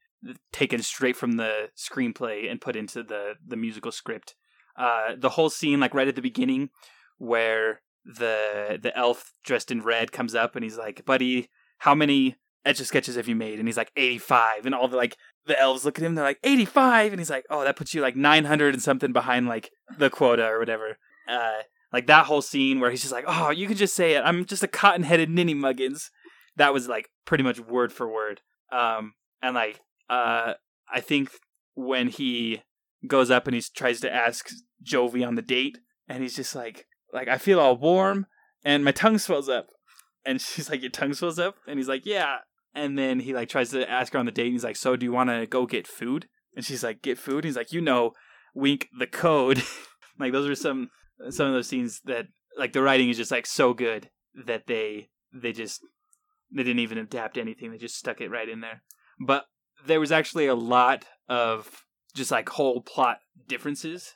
[0.52, 4.34] taken straight from the screenplay and put into the the musical script.
[4.76, 6.70] Uh, the whole scene, like right at the beginning,
[7.18, 12.36] where the the elf dressed in red comes up and he's like, "Buddy, how many
[12.64, 15.58] etch a sketches have you made?" And he's like, "85." And all the like the
[15.60, 18.16] elves look at him, they're like, "85," and he's like, "Oh, that puts you like
[18.16, 22.90] 900 and something behind like the quota or whatever." Uh, like that whole scene where
[22.90, 24.22] he's just like, "Oh, you can just say it.
[24.24, 26.10] I'm just a cotton-headed ninny muggins."
[26.56, 28.40] That was like pretty much word for word.
[28.72, 30.54] Um, and like, uh,
[30.92, 31.30] I think
[31.74, 32.62] when he
[33.06, 34.48] goes up and he tries to ask
[34.82, 35.78] Jovie on the date,
[36.08, 38.26] and he's just like, like I feel all warm
[38.64, 39.68] and my tongue swells up,
[40.24, 42.38] and she's like, your tongue swells up, and he's like, yeah.
[42.74, 44.96] And then he like tries to ask her on the date, and he's like, so
[44.96, 46.26] do you want to go get food?
[46.56, 47.36] And she's like, get food.
[47.36, 48.12] And he's like, you know,
[48.54, 49.62] wink the code.
[50.18, 50.90] like those are some
[51.30, 52.26] some of those scenes that
[52.58, 54.10] like the writing is just like so good
[54.46, 55.80] that they they just
[56.52, 57.70] they didn't even adapt anything.
[57.70, 58.82] They just stuck it right in there.
[59.18, 59.44] But
[59.86, 61.84] there was actually a lot of
[62.14, 64.14] just like whole plot differences.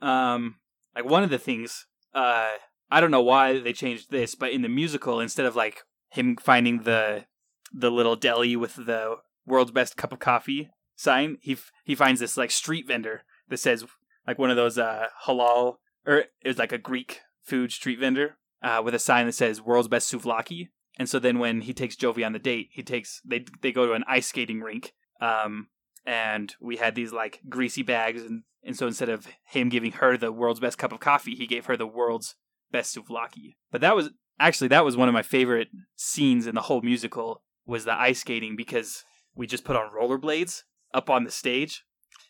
[0.00, 0.56] Um,
[0.94, 2.50] like one of the things, uh,
[2.90, 6.36] I don't know why they changed this, but in the musical, instead of like him
[6.36, 7.26] finding the
[7.72, 12.20] the little deli with the world's best cup of coffee sign, he f- he finds
[12.20, 13.84] this like street vendor that says
[14.26, 15.76] like one of those uh halal
[16.06, 19.62] or it was like a Greek food street vendor uh, with a sign that says
[19.62, 20.68] world's best souvlaki.
[20.98, 23.86] And so then when he takes Jovie on the date, he takes they they go
[23.86, 24.92] to an ice skating rink.
[25.20, 25.68] Um,
[26.04, 30.16] and we had these like greasy bags and and so instead of him giving her
[30.16, 32.34] the world's best cup of coffee, he gave her the world's
[32.70, 33.56] best souvlaki.
[33.70, 37.42] But that was actually that was one of my favorite scenes in the whole musical
[37.68, 39.04] was the ice skating because
[39.36, 41.84] we just put on rollerblades up on the stage.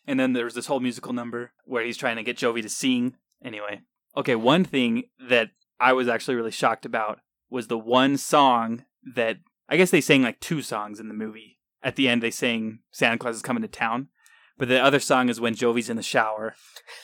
[0.05, 3.15] And then there's this whole musical number where he's trying to get Jovie to sing.
[3.43, 3.81] Anyway,
[4.17, 8.83] okay, one thing that I was actually really shocked about was the one song
[9.15, 9.37] that
[9.69, 11.57] I guess they sang like two songs in the movie.
[11.81, 14.09] At the end, they sang Santa Claus is coming to town.
[14.57, 16.53] But the other song is when Jovie's in the shower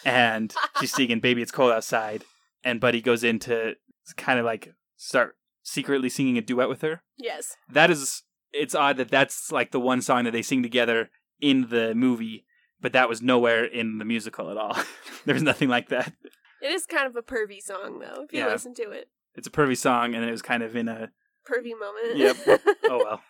[0.04, 2.26] and she's singing Baby It's Cold Outside.
[2.66, 3.76] And Buddy goes in to
[4.18, 7.02] kind of like start secretly singing a duet with her.
[7.18, 7.56] Yes.
[7.72, 8.24] That is,
[8.56, 11.10] it's odd that that's like the one song that they sing together
[11.42, 12.46] in the movie,
[12.82, 14.78] but that was nowhere in the musical at all.
[15.26, 16.14] There's nothing like that.
[16.62, 18.48] It is kind of a pervy song, though, if you Yeah.
[18.48, 19.10] listen to it.
[19.36, 21.12] It's a pervy song, and it was kind of in a
[21.46, 22.18] Pervy moment.
[22.18, 22.38] Yep.
[22.86, 23.22] oh well.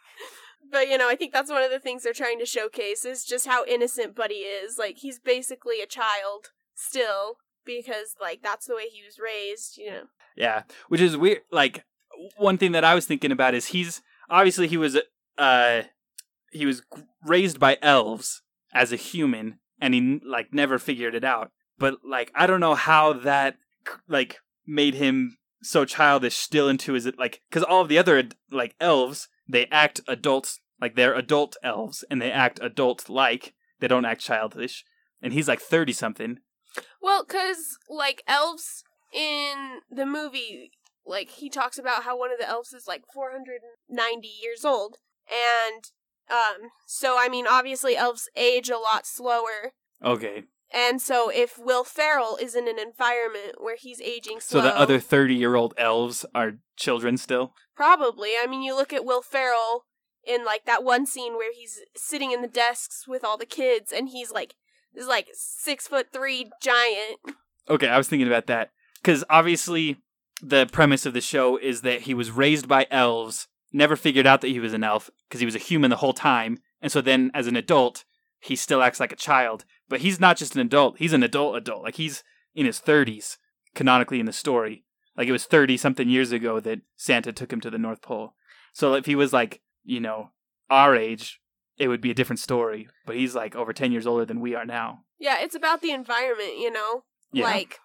[0.71, 3.25] But you know, I think that's one of the things they're trying to showcase is
[3.25, 4.77] just how innocent Buddy is.
[4.77, 9.89] Like he's basically a child still because like that's the way he was raised, you
[9.91, 10.03] know.
[10.37, 11.41] Yeah, which is weird.
[11.51, 11.83] Like
[12.37, 14.97] one thing that I was thinking about is he's obviously he was
[15.37, 15.83] uh
[16.51, 16.83] he was
[17.25, 18.41] raised by elves
[18.73, 21.51] as a human, and he like never figured it out.
[21.77, 23.57] But like I don't know how that
[24.07, 28.75] like made him so childish still into his like because all of the other like
[28.79, 34.05] elves they act adults like they're adult elves and they act adult like they don't
[34.05, 34.83] act childish.
[35.21, 36.37] And he's like 30 something
[37.01, 40.71] Well, cuz like elves in the movie
[41.05, 44.97] like he talks about how one of the elves is like 490 years old
[45.29, 45.91] and
[46.29, 51.83] um so I mean obviously elves age a lot slower okay and so if Will
[51.83, 56.25] Ferrell is in an environment where he's aging so the other 30 year old elves
[56.33, 58.31] are children still Probably.
[58.41, 59.85] I mean, you look at Will Ferrell
[60.25, 63.91] in like that one scene where he's sitting in the desks with all the kids,
[63.91, 64.55] and he's like
[64.93, 67.19] this like six foot three giant.
[67.69, 69.97] Okay, I was thinking about that because obviously
[70.41, 74.41] the premise of the show is that he was raised by elves, never figured out
[74.41, 77.01] that he was an elf because he was a human the whole time, and so
[77.01, 78.05] then as an adult,
[78.39, 79.65] he still acts like a child.
[79.87, 81.83] But he's not just an adult; he's an adult adult.
[81.83, 82.23] Like he's
[82.55, 83.37] in his thirties
[83.75, 84.85] canonically in the story.
[85.17, 88.33] Like it was thirty something years ago that Santa took him to the North Pole.
[88.73, 90.31] So if he was like you know
[90.69, 91.39] our age,
[91.77, 92.87] it would be a different story.
[93.05, 95.01] But he's like over ten years older than we are now.
[95.19, 97.03] Yeah, it's about the environment, you know.
[97.31, 97.45] Yeah.
[97.45, 97.79] Like,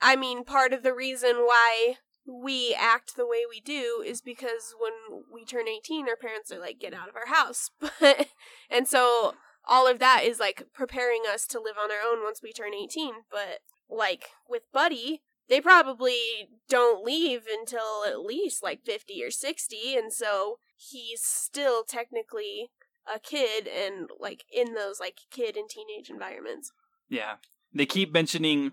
[0.00, 1.96] I mean, part of the reason why
[2.30, 6.60] we act the way we do is because when we turn 18 our parents are
[6.60, 8.28] like get out of our house but
[8.70, 9.34] and so
[9.66, 12.74] all of that is like preparing us to live on our own once we turn
[12.74, 19.30] 18 but like with buddy they probably don't leave until at least like 50 or
[19.30, 22.70] 60 and so he's still technically
[23.12, 26.70] a kid and like in those like kid and teenage environments
[27.10, 27.34] Yeah.
[27.74, 28.72] They keep mentioning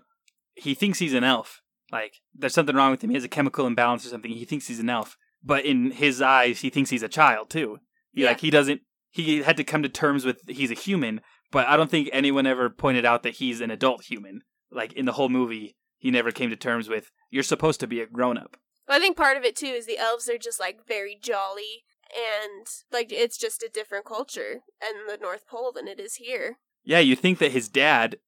[0.54, 1.60] he thinks he's an elf.
[1.92, 3.10] Like there's something wrong with him.
[3.10, 4.30] He has a chemical imbalance or something.
[4.30, 5.16] He thinks he's an elf.
[5.42, 7.78] But in his eyes, he thinks he's a child too.
[8.12, 8.28] He Yeah.
[8.28, 11.20] like he doesn't he had to come to terms with he's a human,
[11.50, 14.42] but I don't think anyone ever pointed out that he's an adult human.
[14.70, 18.00] Like in the whole movie, he never came to terms with you're supposed to be
[18.00, 18.56] a grown up.
[18.86, 21.84] Well, I think part of it too is the elves are just like very jolly
[22.14, 26.58] and like it's just a different culture in the North Pole than it is here.
[26.84, 28.18] Yeah, you think that his dad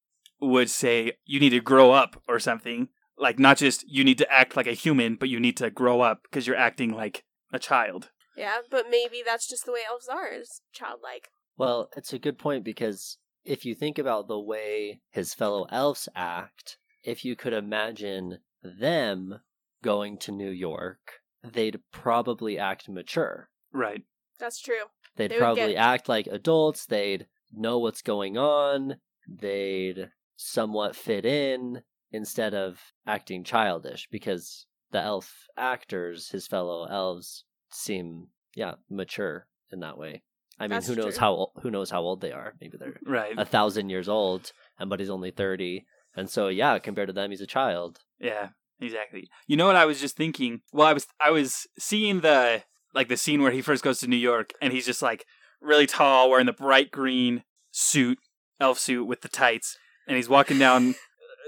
[0.41, 2.89] would say you need to grow up or something.
[3.21, 6.01] Like not just you need to act like a human, but you need to grow
[6.01, 8.09] up because you're acting like a child.
[8.37, 11.29] Yeah, but maybe that's just the way elves are, is childlike.
[11.59, 16.09] Well, it's a good point because if you think about the way his fellow elves
[16.17, 19.41] act, if you could imagine them
[19.83, 23.51] going to New York, they'd probably act mature.
[23.73, 24.03] Right.
[24.39, 24.85] That's true.
[25.17, 26.87] They'd They probably get- act like adults.
[26.87, 28.97] They'd know what's going on.
[29.29, 37.45] They'd somewhat fit in instead of acting childish because the elf actors, his fellow elves,
[37.71, 40.23] seem yeah mature in that way.
[40.59, 41.21] I mean, That's who knows true.
[41.21, 42.55] how who knows how old they are?
[42.61, 43.33] Maybe they're Right.
[43.39, 47.31] a thousand years old, and but he's only thirty, and so yeah, compared to them,
[47.31, 48.01] he's a child.
[48.19, 48.49] Yeah,
[48.81, 49.29] exactly.
[49.47, 50.61] You know what I was just thinking?
[50.73, 54.09] Well, I was I was seeing the like the scene where he first goes to
[54.09, 55.25] New York and he's just like
[55.61, 58.19] really tall, wearing the bright green suit,
[58.59, 60.97] elf suit with the tights, and he's walking down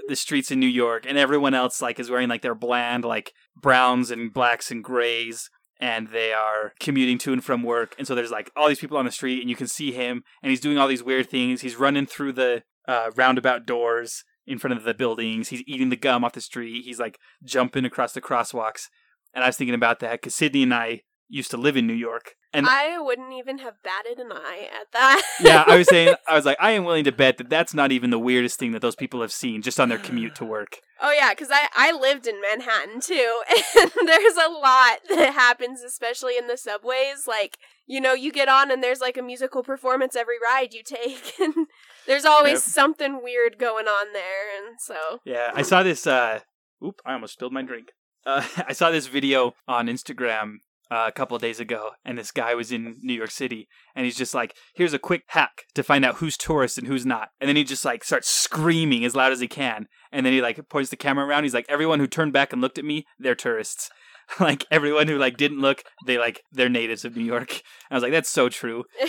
[0.07, 3.33] the streets in New York and everyone else like is wearing like their bland like
[3.55, 8.15] browns and blacks and grays and they are commuting to and from work and so
[8.15, 10.59] there's like all these people on the street and you can see him and he's
[10.59, 11.61] doing all these weird things.
[11.61, 15.49] He's running through the uh, roundabout doors in front of the buildings.
[15.49, 16.83] He's eating the gum off the street.
[16.83, 18.87] He's like jumping across the crosswalks.
[19.33, 21.01] And i was thinking about that because sydney and i
[21.33, 24.91] used to live in new york and I wouldn't even have batted an eye at
[24.93, 25.21] that.
[25.41, 27.91] yeah i was saying i was like i am willing to bet that that's not
[27.91, 30.77] even the weirdest thing that those people have seen just on their commute to work
[31.05, 33.41] Oh yeah, because I I lived in Manhattan too,
[33.77, 37.27] and there's a lot that happens, especially in the subways.
[37.27, 40.81] Like you know, you get on and there's like a musical performance every ride you
[40.81, 41.67] take, and
[42.07, 42.59] there's always Yep.
[42.61, 46.07] something weird going on there, and so Yeah, I saw this.
[46.07, 46.39] Uh,
[46.81, 47.01] oop!
[47.05, 47.89] I almost spilled my drink.
[48.25, 50.59] Uh, I saw this video on Instagram
[50.93, 54.05] uh, a couple of days ago, and this guy was in New York City, and
[54.05, 57.29] he's just like, "Here's a quick hack to find out who's tourist and who's not."
[57.41, 60.41] And then he just like starts screaming as loud as he can, and then he
[60.41, 61.43] like points the camera around.
[61.43, 63.89] He's like, "Everyone who turned back and looked at me, they're tourists."
[64.39, 67.61] like everyone who like didn't look, they like they're natives of New York.
[67.91, 68.83] I was like, "That's so true."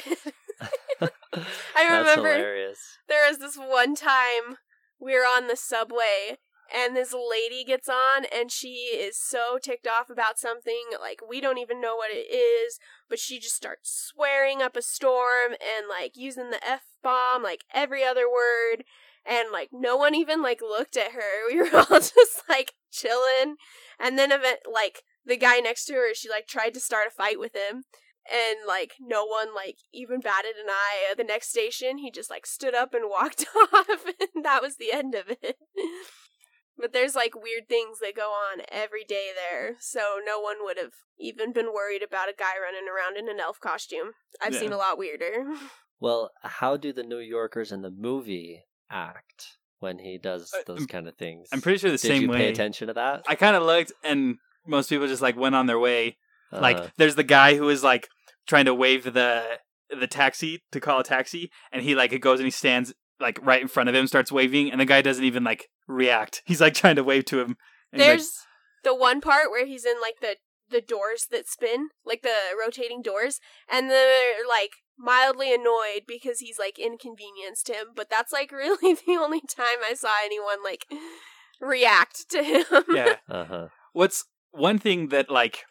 [1.03, 2.79] I That's remember hilarious.
[3.09, 4.57] there was this one time
[4.99, 6.39] we were on the subway
[6.75, 11.41] and this lady gets on and she is so ticked off about something like we
[11.41, 15.89] don't even know what it is but she just starts swearing up a storm and
[15.89, 18.85] like using the f bomb like every other word
[19.27, 21.21] and like no one even like looked at her.
[21.49, 23.57] We were all just like chilling.
[23.99, 27.11] And then event like the guy next to her she like tried to start a
[27.11, 27.85] fight with him
[28.31, 31.11] and like no one like even batted an eye.
[31.11, 34.77] At the next station he just like stood up and walked off and that was
[34.77, 35.57] the end of it
[36.79, 40.77] but there's like weird things that go on every day there so no one would
[40.79, 44.61] have even been worried about a guy running around in an elf costume i've Yeah.
[44.61, 45.45] seen a lot weirder
[46.01, 50.81] Well, how do the New Yorkers in the movie act when he does Uh, those
[50.81, 51.49] I'm- kind of things?
[51.53, 52.39] I'm pretty sure the Did same you way.
[52.39, 53.23] pay attention to that?
[53.27, 56.19] I kind of looked, and most people just like went on their way.
[56.53, 58.09] Uh, Like there's the guy who is like
[58.47, 62.39] trying to wave the the taxi to call a taxi, and he like it goes
[62.41, 65.25] and he stands like right in front of him, starts waving, and the guy doesn't
[65.25, 66.43] even like react.
[66.45, 67.57] He's like trying to wave to him.
[67.93, 68.33] and he's like, there's
[68.85, 70.37] the one part where he's in like the
[70.71, 73.39] the doors that spin like the rotating doors
[73.71, 79.13] and they're like mildly annoyed because he's like inconvenienced him but that's like really the
[79.13, 80.87] only time i saw anyone like
[81.61, 83.17] react to him yeah.
[83.29, 83.69] uh-huh.
[83.93, 85.65] What's one thing that like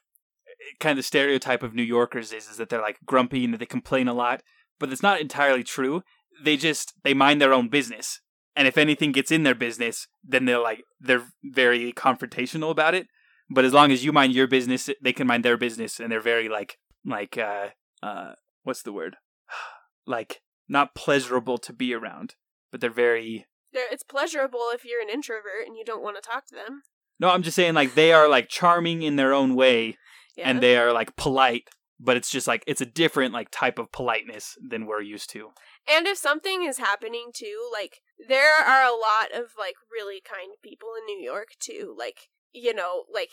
[0.79, 3.65] kind of stereotype of New Yorkers is is that they're like grumpy and that they
[3.65, 4.41] complain a lot,
[4.79, 6.01] but it's not entirely true.
[6.41, 8.19] They just they mind their own business.
[8.55, 13.07] And if anything gets in their business, then they're like they're very confrontational about it.
[13.49, 16.21] But as long as you mind your business, they can mind their business and they're
[16.21, 17.69] very like like uh
[18.01, 19.17] uh what's the word?
[20.07, 22.35] like not pleasurable to be around,
[22.71, 23.45] but they're very
[23.91, 26.83] it's pleasurable if you're an introvert and you don't want to talk to them
[27.19, 29.97] No, I'm just saying like they are like charming in their own way
[30.35, 31.69] yeah and they are like polite,
[32.03, 35.49] but it's just like it's a different like type of politeness than we're used to.
[35.87, 40.51] And if something is happening too, like there are a lot of like really kind
[40.61, 41.95] people in New York too.
[41.97, 43.31] Like, you know, like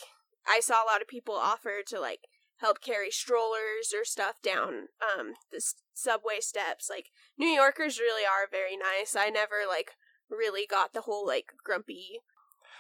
[0.49, 2.21] I saw a lot of people offer to like
[2.59, 6.89] help carry strollers or stuff down um the s- subway steps.
[6.91, 7.07] Like
[7.39, 9.17] New Yorkers really are very nice.
[9.17, 9.93] I never like
[10.31, 12.21] really got the whole like grumpy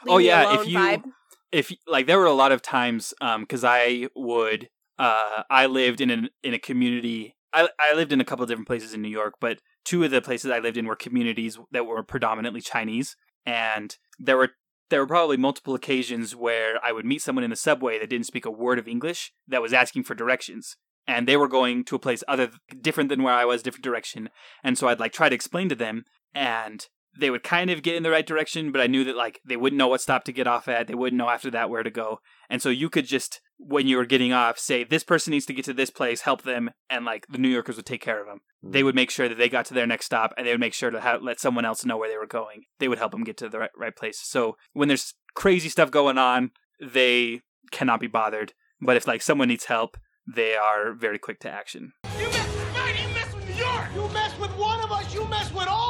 [0.08, 1.04] Oh, yeah, if you- vibe.
[1.52, 4.68] If like there were a lot of times um cuz I would
[5.06, 7.20] uh I lived in an in a community
[7.58, 9.56] I I lived in a couple of different places in New York, but
[9.90, 13.88] two of the places I lived in were communities that were predominantly Chinese and
[14.26, 14.50] there were
[14.90, 18.26] there were probably multiple occasions where I would meet someone in the subway that didn't
[18.32, 19.20] speak a word of English
[19.52, 20.66] that was asking for directions.
[21.06, 22.50] and they were going to a place other
[22.88, 24.22] different than where I was, different direction.
[24.62, 25.96] And so I'd like try to explain to them,
[26.34, 26.78] and
[27.18, 29.56] they would kind of get in the right direction, but I knew that like they
[29.56, 30.86] wouldn't know what stop to get off at.
[30.86, 32.20] They wouldn't know after that where to go.
[32.48, 35.52] And so you could just when you were getting off say this person needs to
[35.52, 38.26] get to this place, help them, and like the New Yorkers would take care of
[38.26, 38.40] them.
[38.62, 38.70] Hmm.
[38.70, 40.74] They would make sure that they got to their next stop, and they would make
[40.74, 42.64] sure to ha- let someone else know where they were going.
[42.78, 44.20] They would help them get to the right, right place.
[44.22, 48.52] So when there's crazy stuff going on, they cannot be bothered.
[48.80, 49.96] But if like someone needs help,
[50.32, 51.92] they are very quick to action.
[52.18, 53.88] You mess with Friday, you mess with New York.
[53.94, 55.89] You mess with one of us, you mess with all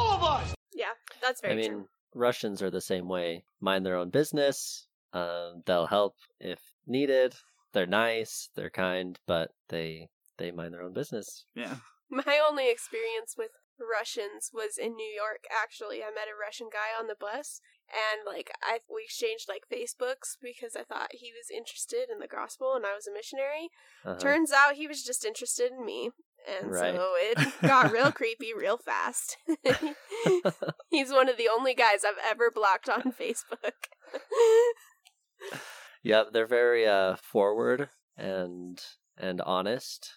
[1.21, 1.87] that's very I mean, true.
[2.13, 3.43] Russians are the same way.
[3.59, 4.87] Mind their own business.
[5.13, 7.35] Um, they'll help if needed.
[7.73, 8.49] They're nice.
[8.55, 11.45] They're kind, but they they mind their own business.
[11.55, 11.75] Yeah.
[12.09, 15.45] My only experience with Russians was in New York.
[15.49, 19.63] Actually, I met a Russian guy on the bus, and like I we exchanged like
[19.71, 23.69] Facebooks because I thought he was interested in the gospel and I was a missionary.
[24.05, 24.19] Uh-huh.
[24.19, 26.11] Turns out he was just interested in me,
[26.59, 26.95] and Right.
[26.95, 29.37] so it got real creepy real fast.
[30.89, 33.73] He's one of the only guys I've ever blocked on Facebook.
[36.03, 38.81] Yep, they're very uh forward and
[39.17, 40.13] and honest.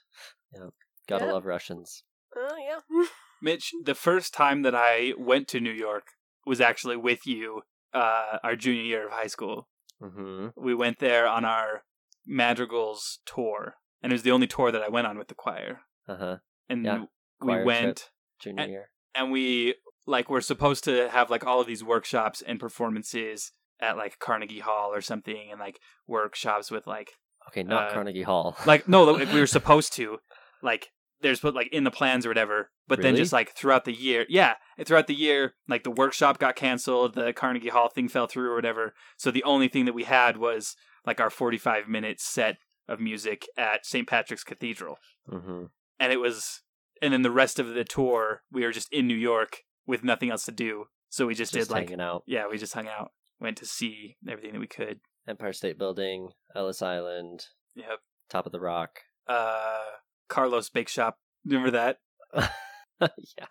[0.55, 0.70] Yep,
[1.09, 1.33] gotta Yep.
[1.35, 2.05] love Russians.
[2.35, 3.05] oh yeah.
[3.43, 6.07] Mitch, the first time that I went to New York
[6.47, 7.62] was actually with you,
[7.93, 9.68] uh, our junior year of high school.
[10.01, 11.83] hmm We went there on our
[12.27, 15.83] Madrigals tour, and it was the only tour that I went on with the choir.
[16.09, 16.36] Uh huh.
[16.68, 17.05] And Yeah,
[17.40, 18.11] we went.
[18.40, 18.90] Junior And- year.
[19.14, 19.74] and we
[20.07, 24.61] like were supposed to have like all of these workshops and performances at like Carnegie
[24.61, 27.12] Hall or something, and like workshops with like
[27.48, 28.57] Okay, not uh, Carnegie Hall.
[28.66, 30.18] like no, like we were supposed to
[30.62, 30.88] like
[31.20, 34.26] there's what like in the plans or whatever but then just like throughout the year
[34.28, 38.50] yeah throughout the year like the workshop got canceled the carnegie hall thing fell through
[38.50, 40.74] or whatever so the only thing that we had was
[41.07, 42.57] like our 45 minute set
[42.88, 44.98] of music at st patrick's cathedral
[45.30, 45.64] hmm
[46.01, 46.62] and it was
[47.03, 50.30] and then the rest of the tour we were just in new york with nothing
[50.30, 52.22] else to do so we just, Just did like hanging out.
[52.26, 56.28] yeah we just hung out went to see everything that we could Empire State Building,
[56.55, 59.01] Ellis Island, yep top of the rock.
[59.28, 59.80] uh
[60.28, 61.99] carlos bake shop remember that
[63.01, 63.47] yeah.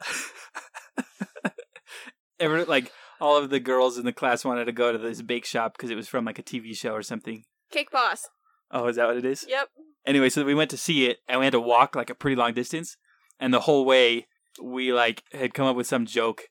[2.40, 2.92] Every like
[3.22, 5.90] all of the girls in the class wanted to go to this bake shop because
[5.90, 7.44] it was from like a TV show or something.
[7.72, 8.28] Cake Boss.
[8.72, 9.46] Oh, is that what it is?
[9.48, 9.70] Yep.
[10.06, 12.36] Anyway, so we went to see it and we had to walk like a pretty
[12.36, 12.98] long distance,
[13.40, 14.28] and the whole way
[14.62, 16.44] we like had come up with some joke.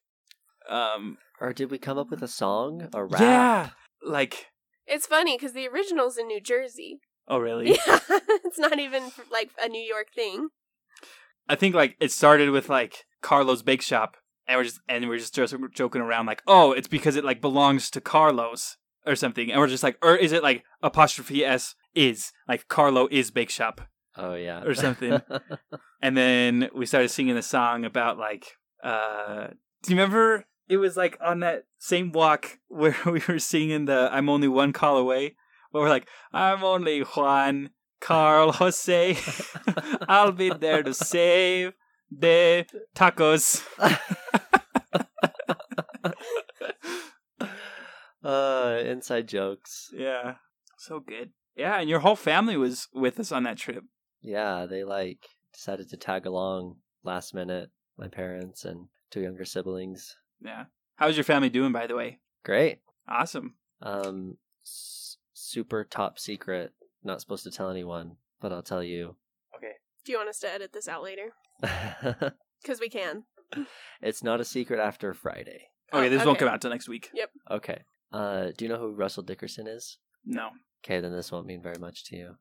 [0.68, 2.88] Um, Or did we come up with a song?
[2.94, 3.20] A rap?
[3.20, 3.70] yeah,
[4.04, 4.46] like
[4.86, 7.00] It's funny because the original's in New Jersey.
[7.28, 7.78] oh really?
[7.86, 7.98] Yeah,
[8.44, 10.48] it's not even like a New York thing.
[11.48, 15.18] I think like it started with like Carlos Bake Shop, and we're just and we're
[15.18, 19.50] just, just joking around like, oh, it's because it like belongs to Carlos or something,
[19.50, 23.50] and we're just like, or is it like apostrophe s is like Carlo is Bake
[23.50, 23.80] Shop,
[24.16, 24.62] Oh yeah.
[24.62, 25.20] Or something.
[26.02, 28.46] and then we started singing the song about like,
[28.84, 29.48] uh,
[29.82, 30.44] do you remember?
[30.68, 34.72] It was like on that same walk where we were singing the "I'm only one
[34.72, 35.36] call away,"
[35.70, 37.70] where we're like, "I'm only Juan."
[38.00, 39.16] Carl Jose,
[40.08, 41.72] I'll be there to save
[42.10, 42.66] the
[42.96, 43.64] tacos.
[48.24, 49.90] uh, inside jokes.
[49.94, 50.34] Yeah,
[50.78, 51.30] so good.
[51.56, 53.84] Yeah, and your whole family was with us on that trip.
[54.22, 55.18] Yeah, they like
[55.52, 57.70] decided to tag along last minute.
[57.98, 60.16] My parents and two younger siblings.
[60.42, 60.64] Yeah.
[60.96, 62.20] How's your family doing, by the way?
[62.44, 62.78] Great.
[63.08, 63.54] Awesome.
[63.82, 66.72] Um, s- super top secret.
[67.04, 69.16] Not supposed to tell anyone, but I'll tell you.
[69.56, 69.72] Okay.
[70.04, 71.32] Do you want us to edit this out later?
[72.62, 73.24] Because we can.
[74.00, 75.62] it's not a secret after Friday.
[75.92, 77.10] Okay, Oh, this won't come out till next week.
[77.12, 77.30] Yep.
[77.50, 77.82] Okay.
[78.12, 79.98] Uh, do you know who Russell Dickerson is?
[80.24, 80.50] No.
[80.84, 82.36] Okay, then this won't mean very much to you.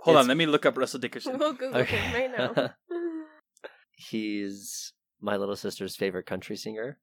[0.00, 1.36] Hold It's- on, let me look up Russell Dickerson.
[1.38, 2.70] We'll Google him right now.
[3.92, 6.98] He's my little sister's favorite country singer.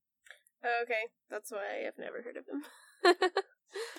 [0.83, 3.29] okay, that's why I've never heard of him.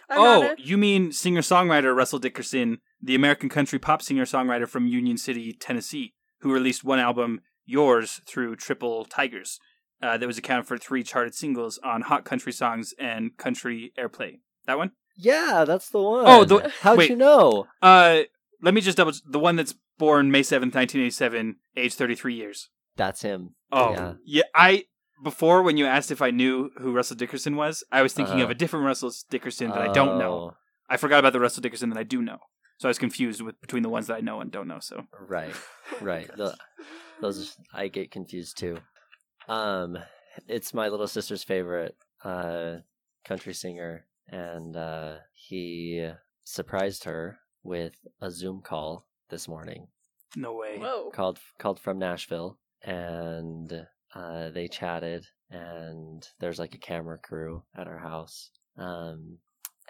[0.08, 4.86] Oh, a- you mean singer songwriter Russell Dickerson, the American country pop singer songwriter from
[4.86, 9.58] Union City, Tennessee, who released one album, Yours, through Triple Tigers,
[10.02, 14.38] uh, that was accounted for three charted singles on Hot Country Songs and Country Airplay.
[14.66, 14.92] That one?
[15.16, 16.24] Yeah, that's the one.
[16.26, 17.10] Oh, the- how'd wait.
[17.10, 17.66] you know?
[17.82, 18.22] Uh,
[18.62, 19.12] let me just double.
[19.26, 22.68] The one that's born May seventh, nineteen eighty-seven, age thirty-three years.
[22.96, 23.54] That's him.
[23.72, 24.12] Oh, Yeah.
[24.24, 24.42] yeah.
[24.54, 24.84] I
[25.22, 28.44] before when you asked if I knew who Russell Dickerson was, I was thinking Uh-huh.
[28.44, 30.32] of a different Russell Dickerson that I don't know.
[30.32, 30.56] Oh,
[30.88, 32.38] I forgot about the Russell Dickerson that I do know.
[32.78, 34.80] So I was confused with between the ones that I know and don't know.
[34.80, 35.54] So Right,
[36.02, 36.28] right.
[36.36, 36.54] The,
[37.22, 38.78] those I get confused too.
[39.48, 39.98] Um,
[40.48, 42.76] it's my little sister's favorite uh
[43.24, 46.10] country singer, and uh, he
[46.44, 49.88] surprised her with a Zoom call this morning.
[50.34, 50.78] No way.
[50.78, 51.10] Whoa.
[51.10, 55.26] called called from Nashville, and uh, they chatted.
[55.50, 59.38] And there's like a camera crew at our house, um,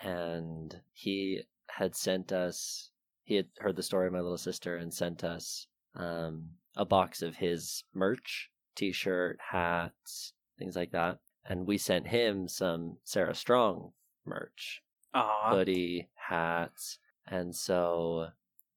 [0.03, 2.91] and he had sent us.
[3.25, 7.23] He had heard the story of my little sister and sent us um, a box
[7.23, 11.19] of his merch, T-shirt, hats, things like that.
[11.45, 13.93] And we sent him some Sarah Strong
[14.27, 14.83] merch,
[15.15, 15.51] Aw.
[15.51, 18.29] hoodie, hats, and so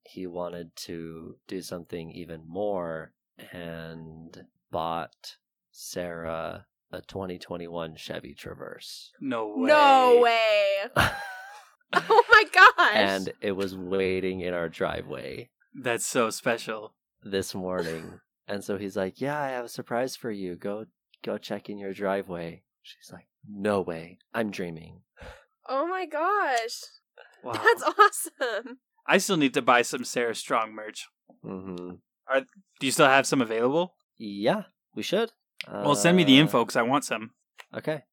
[0.03, 3.13] he wanted to do something even more
[3.51, 5.37] and bought
[5.71, 9.11] Sarah a 2021 Chevy Traverse.
[9.21, 9.67] no way.
[9.67, 10.75] No way.
[11.91, 12.91] Oh my gosh.
[12.95, 16.93] and it was waiting in our driveway That's so special.
[17.23, 18.19] this morning.
[18.47, 20.55] and so he's like, "Yeah, I have a surprise for you.
[20.55, 20.85] Go
[21.23, 24.19] go check in your driveway." She's like, "No way.
[24.35, 25.01] I'm dreaming."
[25.69, 26.81] oh my gosh.
[27.43, 27.53] Wow.
[27.53, 28.79] That's awesome.
[29.07, 31.07] I still need to buy some Sarah Strong merch.
[31.45, 31.99] Mhm.
[32.79, 33.95] Do you still have some available?
[34.17, 34.63] Yeah,
[34.95, 35.31] we should.
[35.71, 37.31] well, send me the Uh, info because I want some.
[37.73, 38.03] Okay.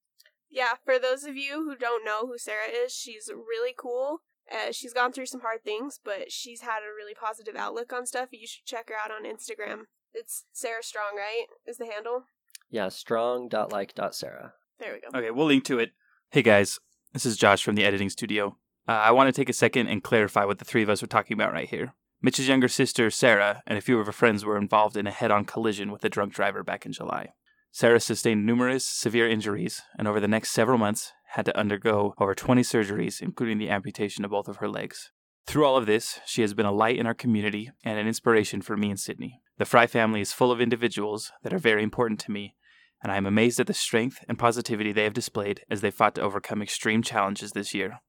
[0.49, 4.23] Yeah, for those of you who don't know who Sarah is, she's really cool.
[4.51, 8.07] Uh, she's gone through some hard things, but she's had a really positive outlook on
[8.07, 8.29] stuff.
[8.33, 9.87] You should check her out on Instagram.
[10.15, 11.47] It's Sarah Strong, right?
[11.67, 12.25] Is the handle?
[12.71, 14.55] Yeah, strong.like.sarah.
[14.79, 15.19] There we go.
[15.19, 15.91] Okay, we'll link to it.
[16.31, 16.79] Hey guys,
[17.17, 18.59] this is Josh from the editing studio.
[18.87, 21.07] Uh, I want to take a second and clarify what the three of us are
[21.07, 21.95] talking about right here.
[22.21, 25.31] Mitch's younger sister, Sarah, and a few of her friends were involved in a head
[25.31, 27.31] on collision with a drunk driver back in July.
[27.73, 32.35] Sarah sustained numerous severe injuries and over the next several months had to undergo over
[32.35, 35.11] 20 surgeries, including the amputation of both of her legs.
[35.47, 38.61] Through all of this, she has been a light in our community and an inspiration
[38.61, 39.41] for me and Sydney.
[39.57, 42.57] The Fry family is full of individuals that are very important to me,
[43.03, 46.15] and I am amazed at the strength and positivity they have displayed as they fought
[46.17, 48.01] to overcome extreme challenges this year.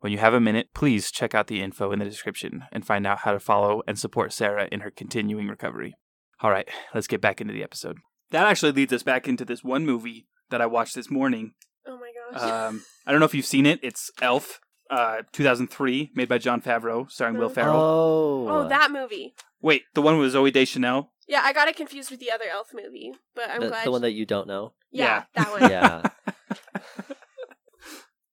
[0.00, 3.06] When you have a minute, please check out the info in the description and find
[3.06, 5.94] out how to follow and support Sarah in her continuing recovery.
[6.40, 7.98] All right, let's get back into the episode.
[8.30, 11.52] That actually leads us back into this one movie that I watched this morning.
[11.86, 12.42] Oh my gosh.
[12.68, 13.78] Um, I don't know if you've seen it.
[13.82, 14.58] It's Elf,
[14.90, 17.54] uh, 2003, made by Jon Favreau, starring Will No.
[17.54, 17.76] Ferrell.
[17.76, 18.48] Oh.
[18.48, 19.34] oh, that movie.
[19.62, 21.12] Wait, the one with Zooey Deschanel?
[21.28, 23.86] Yeah, I got it confused with the other Elf movie, but I'm the, glad.
[23.86, 24.72] the one that you don't know.
[24.90, 25.42] yeah, Yeah.
[25.44, 25.70] that one.
[25.70, 26.02] Yeah.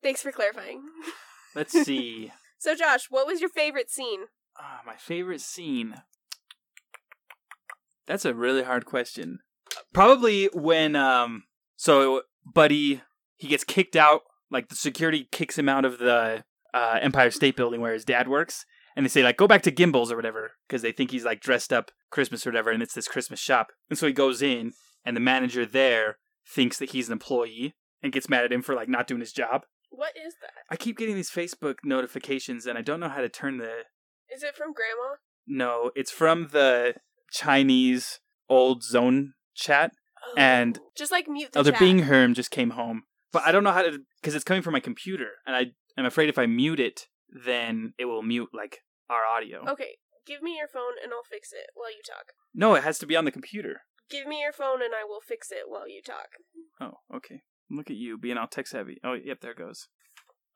[0.03, 0.81] Thanks for clarifying.
[1.55, 2.31] Let's see.
[2.61, 4.23] So, Josh, what was your favorite scene?
[4.59, 5.95] Ah, my favorite scene.
[8.05, 9.39] That's a really hard question.
[9.93, 11.43] Probably when um
[11.77, 13.01] so Buddy
[13.37, 17.55] he gets kicked out, like the security kicks him out of the uh, Empire State
[17.55, 18.65] Building where his dad works,
[18.99, 21.39] and they say like go back to Gimbels or whatever because they think he's like
[21.39, 23.67] dressed up Christmas or whatever, and it's this Christmas shop.
[23.89, 24.73] And so he goes in,
[25.05, 28.75] and the manager there thinks that he's an employee and gets mad at him for
[28.75, 29.61] like not doing his job.
[29.89, 30.51] What is that?
[30.69, 33.83] I keep getting these Facebook notifications, and I don't know how to turn the
[34.35, 35.15] Is it from Grandma?
[35.47, 36.95] no, it's from the
[37.31, 38.19] Chinese
[38.49, 39.91] old zone chat.
[40.27, 40.33] Oh.
[40.37, 40.89] And- Oh.
[40.97, 41.79] just like mute the Elder chat.
[41.79, 44.73] Bing Herm just came home, but I don't know how to because it's coming from
[44.73, 48.79] my computer, and I am afraid if I mute it, then it will mute like
[49.09, 49.63] our audio.
[49.67, 52.33] Okay, give me your phone and I'll fix it while you talk.
[52.53, 53.81] No, it has to be on the computer.
[54.09, 56.29] Give me your phone and I will fix it while you talk.
[56.81, 57.41] Oh, okay.
[57.69, 58.97] Look at you being all tech savvy.
[59.03, 59.87] Oh, yep, there it goes.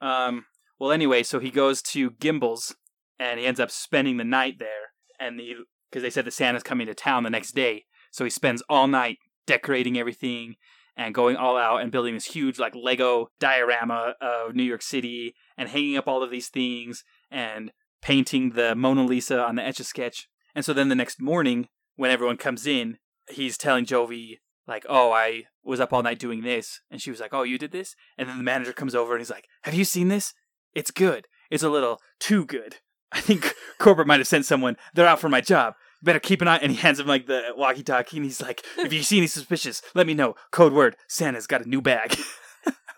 [0.02, 0.46] Um.
[0.80, 2.74] Well, anyway, so he goes to Gimbels,
[3.20, 5.54] and he ends up spending the night there, and the
[5.90, 8.88] because they said the Santa's coming to town the next day, so he spends all
[8.88, 10.56] night decorating everything
[10.98, 15.36] and going all out and building this huge like Lego diorama of New York City
[15.58, 17.72] and hanging up all of these things and
[18.04, 20.28] painting the Mona Lisa on the etch a sketch.
[20.54, 22.98] And so then the next morning, when everyone comes in,
[23.30, 27.20] he's telling Jovie like, "Oh, I was up all night doing this," and she was
[27.20, 29.74] like, "Oh, you did this?" And then the manager comes over and he's like, "Have
[29.74, 30.34] you seen this?
[30.74, 31.28] It's good.
[31.50, 32.78] It's a little too good.
[33.12, 34.78] I think corporate might have sent someone.
[34.94, 35.76] They're out for my job.
[36.02, 38.92] Better keep an eye." And he hands him like the walkie-talkie, and he's like, "If
[38.92, 40.36] you see any suspicious, let me know.
[40.52, 42.16] Code word: Santa's got a new bag."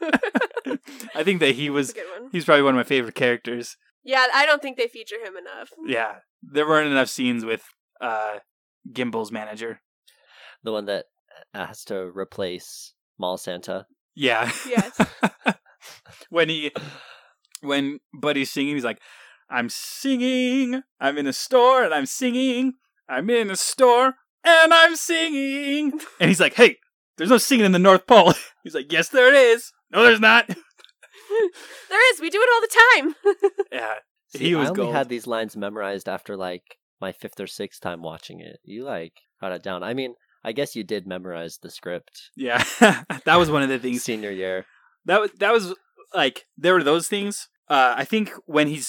[1.15, 1.91] I think that he was.
[1.91, 2.29] a good one.
[2.31, 3.77] He's probably one of my favorite characters.
[4.05, 5.71] Yeah, I don't think they feature him enough.
[5.85, 7.63] Yeah, there weren't enough scenes with
[7.99, 8.37] uh,
[8.93, 9.81] Gimbel's manager.
[10.63, 11.05] The one that
[11.53, 13.87] has to replace Mall Santa.
[14.15, 14.51] Yeah.
[14.67, 14.97] Yes.
[16.29, 16.71] when he
[17.61, 18.99] when Buddy's singing, he's like,
[19.49, 22.73] I'm singing, I'm in a store and I'm singing,
[23.09, 25.99] I'm in a store and I'm singing.
[26.19, 26.77] And he's like, Hey,
[27.17, 28.33] there's no singing in the North Pole.
[28.63, 29.71] He's like, Yes, there is.
[29.91, 30.49] No, there's not.
[31.89, 32.21] there is.
[32.21, 33.51] We do it all the time.
[33.71, 33.93] Yeah.
[34.29, 34.95] See, He was I only gold.
[34.95, 36.63] had these lines memorized after like
[37.01, 38.59] my fifth or sixth time watching it.
[38.63, 39.83] You like got it down.
[39.83, 42.63] I mean, I guess you did memorize the script Yeah.
[42.79, 44.03] that was one of the things.
[44.03, 44.65] senior year.
[45.05, 45.73] That was that was
[46.13, 47.47] like there were those things.
[47.69, 48.81] Uh, I think when he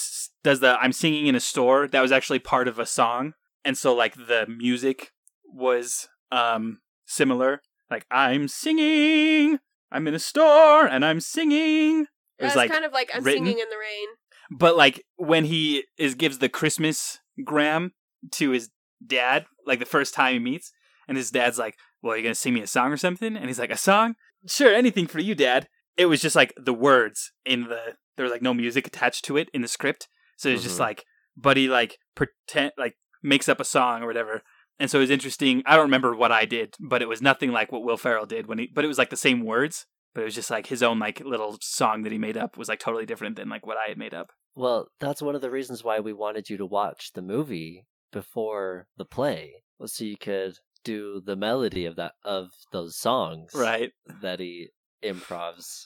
[0.44, 3.32] does the "I'm singing in a store," that was actually part of a song,
[3.64, 5.12] and so like the music
[5.52, 7.60] was um similar.
[7.90, 9.58] Like I'm singing,
[9.90, 12.06] I'm in a store and I'm singing.
[12.38, 13.44] It was It's like kind of like I'm written.
[13.44, 14.08] singing in the rain.
[14.50, 17.92] But like when he is gives the Christmas gram
[18.32, 18.70] to his
[19.04, 20.72] dad, like the first time he meets,
[21.08, 23.46] and his dad's like, "Well, are you gonna sing me a song or something?" And
[23.46, 24.14] he's like, "A song?
[24.46, 28.32] Sure, anything for you, Dad." It was just like the words in the there was
[28.32, 30.80] like no music attached to it in the script, so it's just Mhm.
[30.80, 31.04] like
[31.36, 34.42] Buddy like pretend like makes up a song or whatever.
[34.78, 35.62] And so it was interesting.
[35.66, 38.46] I don't remember what I did, but it was nothing like what Will Ferrell did
[38.46, 38.70] when he.
[38.72, 41.20] But it was like the same words, but it was just like his own like
[41.20, 43.98] little song that he made up was like totally different than like what I had
[43.98, 44.32] made up.
[44.54, 48.86] Well, that's one of the reasons why we wanted you to watch the movie before
[48.96, 50.54] the play, was so you could
[50.84, 53.92] do the melody of that of those songs Right.
[54.22, 54.70] that he
[55.04, 55.82] improvs.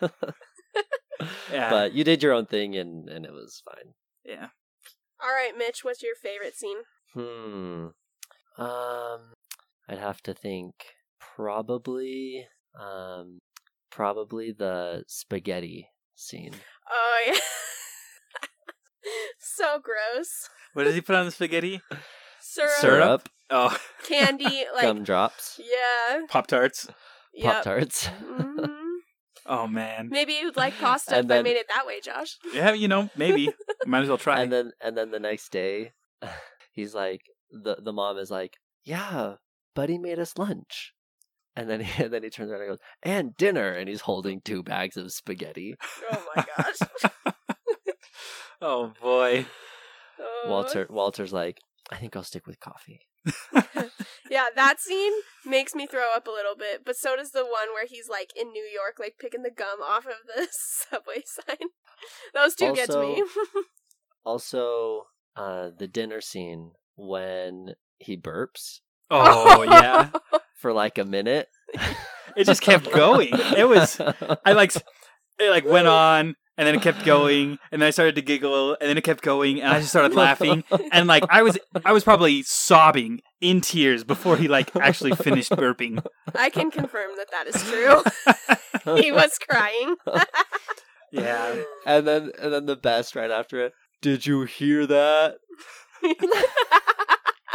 [1.52, 1.70] Yeah.
[1.70, 3.94] But you did your own thing and and it was fine.
[4.24, 4.48] Yeah.
[5.22, 6.78] All right, Mitch, what's your favorite scene?
[7.14, 7.86] Hmm.
[8.62, 9.34] Um
[9.88, 10.74] I'd have to think
[11.20, 12.46] probably
[12.80, 13.38] um
[13.92, 16.52] probably the spaghetti scene.
[16.90, 17.34] Oh yeah.
[19.38, 20.48] so gross.
[20.74, 21.80] What does he put on the spaghetti?
[22.40, 23.28] Syrup, Syrup?
[23.50, 26.88] Oh, candy, like gumdrops, yeah, Pop Tarts.
[27.34, 27.54] yep.
[27.54, 28.06] Pop Tarts.
[28.08, 28.68] Mhm.
[29.44, 30.08] Oh man.
[30.08, 32.36] Maybe you'd like pasta And if I made it that way, Josh.
[32.54, 33.50] Yeah, you know, maybe.
[33.84, 34.40] Might as well try.
[34.40, 35.90] and then and then the next day
[36.72, 39.34] he's like the the mom is like yeah
[39.74, 40.92] buddy made us lunch
[41.56, 44.40] and then he, and then he turns around and goes and dinner and he's holding
[44.40, 45.74] two bags of spaghetti
[46.10, 47.24] Oh my gosh.
[48.62, 49.46] oh boy.
[50.20, 50.44] Oh.
[50.48, 51.58] walter walter's like
[51.90, 53.00] i think i'll stick with coffee
[54.32, 55.12] Yeah, that scene
[55.44, 58.30] makes me throw up a little bit, but so does the one where he's like
[58.34, 61.68] in New York, like picking the gum off of the subway sign.
[62.32, 63.22] Those two get to me.
[64.24, 65.02] also
[65.36, 68.80] uh the dinner scene when he burps
[69.10, 70.10] Oh yeah.
[70.56, 71.48] for like a minute
[72.36, 73.30] It just kept going.
[73.56, 74.00] It was
[74.44, 74.74] I like
[75.38, 78.76] it like went on and then it kept going and then I started to giggle
[78.80, 81.92] and then it kept going and I just started laughing and like I was I
[81.92, 86.04] was probably sobbing in tears before he like actually finished burping.
[86.34, 87.62] I can confirm that that is
[88.84, 88.96] true.
[89.02, 89.96] he was crying.
[91.10, 91.62] Yeah.
[91.84, 95.36] and then and then the best right after it did you hear that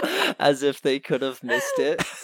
[0.40, 2.00] as if they could have missed it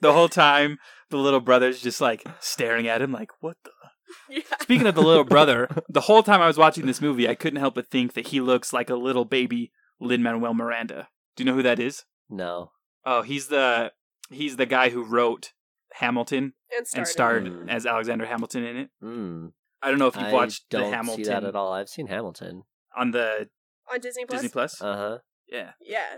[0.00, 0.78] the whole time
[1.10, 3.70] the little brother's just like staring at him like what the
[4.28, 4.42] yeah.
[4.60, 7.60] Speaking of the little brother, the whole time I was watching this movie, I couldn't
[7.60, 11.08] help but think that he looks like a little baby Lin Manuel Miranda.
[11.34, 12.04] Do you know who that is?
[12.28, 12.72] no
[13.06, 13.92] Oh, he's the
[14.30, 15.52] he's the guy who wrote
[15.94, 17.70] Hamilton And and starred Mm.
[17.70, 18.90] as Alexander Hamilton in it.
[19.02, 19.52] mm.
[19.82, 21.88] I don't know if you've I watched don't the Hamilton see that at all i've
[21.88, 22.62] seen hamilton
[22.96, 23.48] on the
[23.92, 24.40] on Disney Plus.
[24.40, 24.82] Disney Plus.
[24.82, 25.18] uh-huh
[25.52, 26.16] yeah, Yeah.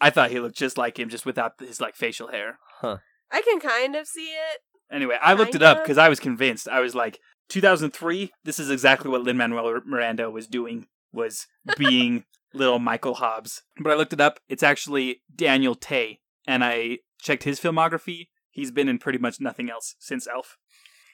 [0.00, 2.58] I thought he looked just like him, just without his like facial hair.
[2.80, 2.98] huh
[3.30, 4.60] I can kind of see it.
[4.90, 6.66] Anyway, I looked it up because I was convinced.
[6.66, 8.32] I was like, 2003.
[8.42, 10.86] This is exactly what Lin Manuel Miranda was doing.
[11.12, 11.46] Was
[11.76, 13.62] being little Michael Hobbs.
[13.78, 14.40] But I looked it up.
[14.48, 18.28] It's actually Daniel Tay, and I checked his filmography.
[18.50, 20.56] He's been in pretty much nothing else since Elf.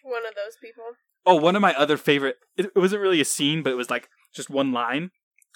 [0.02, 0.84] One of those people.
[1.26, 2.36] Oh, one of my other favorite.
[2.56, 5.10] It, it wasn't really a scene, but it was like just one line.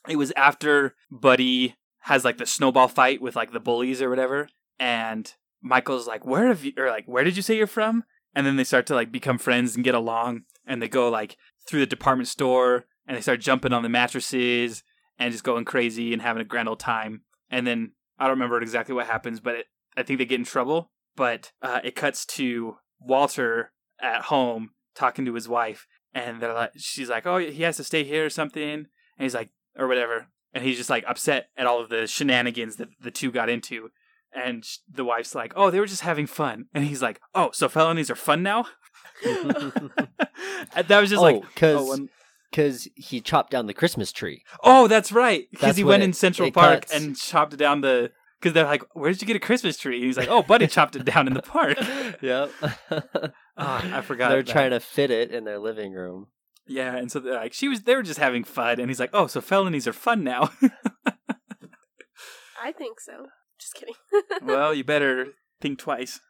[0.09, 4.49] It was after Buddy has like the snowball fight with like the bullies or whatever,
[4.79, 5.33] and
[5.63, 8.57] Michael's like, "Where have you?" or like, "Where did you say you're from?" And then
[8.57, 11.37] they start to like become friends and get along, and they go like
[11.67, 14.83] through the department store, and they start jumping on the mattresses
[15.19, 17.23] and just going crazy and having a grand old time.
[17.51, 20.45] And then I don't remember exactly what happens, but it, I think they get in
[20.45, 20.91] trouble.
[21.17, 26.73] But uh, it cuts to Walter at home talking to his wife, and they're like,
[26.77, 28.87] she's like, "Oh, he has to stay here or something," and
[29.19, 29.51] he's like,
[29.81, 33.33] or whatever, and he's just like upset at all of the shenanigans that the two
[33.33, 33.89] got into,
[34.33, 37.51] and sh- the wife's like, "Oh, they were just having fun," and he's like, "Oh,
[37.53, 38.67] so felonies are fun now?"
[39.25, 39.51] And
[40.89, 42.09] that was just like, because oh, one-
[42.97, 46.07] he chopped down the christmas tree oh, that's right, because That's he when went it-
[46.07, 46.95] in Central it Park cuts.
[46.95, 48.11] and chopped down the.
[48.41, 50.67] Because they're like, "Where did you get a Christmas tree?" And he's like, "Oh, Buddy
[50.67, 51.77] chopped it down in the park."
[52.23, 52.51] yep
[53.57, 54.31] Ah, I forgot.
[54.31, 54.51] they're that.
[54.51, 56.29] trying to fit it in their living room
[56.71, 57.83] Yeah, and so they're like, she was.
[57.83, 60.53] They were just having fun, and he's like, "Oh, so felonies are fun now."
[62.63, 63.27] I think so.
[63.59, 63.97] Just kidding.
[64.43, 66.21] well, you better think twice.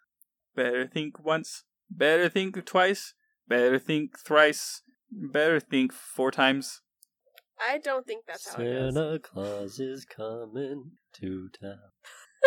[0.57, 1.65] Better think once.
[1.91, 3.13] Better think twice.
[3.49, 4.81] Better think thrice.
[5.13, 6.81] Better think four times.
[7.61, 8.95] I don't think that's how it goes.
[8.95, 11.77] Santa Claus is coming to town.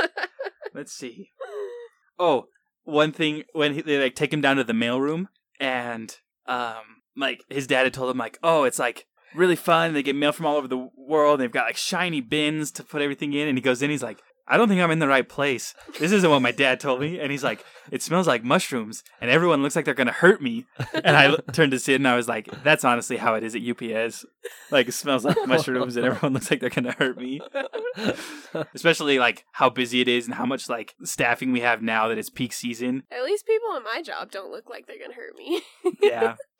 [0.73, 1.29] Let's see.
[2.17, 2.45] Oh,
[2.85, 5.27] one thing when he, they like take him down to the mailroom,
[5.59, 6.17] and
[6.47, 9.05] um, like his dad had told him like, oh, it's like
[9.35, 9.93] really fun.
[9.93, 11.39] They get mail from all over the world.
[11.39, 13.47] They've got like shiny bins to put everything in.
[13.47, 13.89] And he goes in.
[13.89, 15.73] He's like, I don't think I'm in the right place.
[15.99, 17.19] This isn't what my dad told me.
[17.19, 20.65] And he's like, it smells like mushrooms, and everyone looks like they're gonna hurt me.
[20.93, 23.61] And I turned to Sid and I was like, that's honestly how it is at
[23.61, 24.25] UPS.
[24.71, 27.41] Like it smells like mushrooms, and everyone looks like they're gonna hurt me.
[28.73, 32.17] Especially like how busy it is and how much like staffing we have now that
[32.17, 33.03] it's peak season.
[33.11, 35.61] At least people in my job don't look like they're gonna hurt me.
[36.01, 36.35] yeah.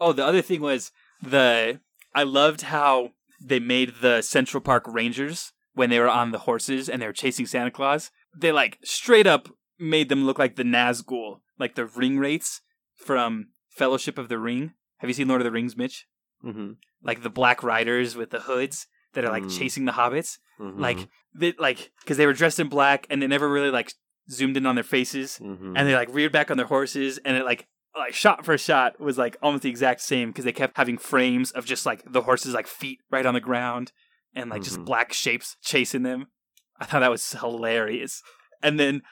[0.00, 0.92] Oh, the other thing was
[1.22, 1.80] the
[2.14, 6.88] I loved how they made the Central Park Rangers when they were on the horses
[6.88, 8.10] and they were chasing Santa Claus.
[8.36, 12.60] They like straight up made them look like the Nazgul, like the Ringwraiths
[12.94, 14.74] from Fellowship of the Ring.
[14.98, 16.06] Have you seen Lord of the Rings, Mitch?
[16.44, 16.72] mm-hmm.
[17.02, 19.58] Like the Black Riders with the hoods that are like Mm.
[19.58, 20.38] chasing the hobbits.
[20.60, 20.80] Mm-hmm.
[20.80, 23.94] Like they like because they were dressed in black and they never really like
[24.30, 25.76] zoomed in on their faces mm-hmm.
[25.76, 27.66] and they like reared back on their horses and it like
[27.96, 31.50] like shot for shot was like almost the exact same because they kept having frames
[31.50, 33.92] of just like the horses like feet right on the ground
[34.34, 34.84] and like just Mhm.
[34.86, 36.28] black shapes chasing them.
[36.80, 38.22] I thought that was hilarious.
[38.62, 39.02] And then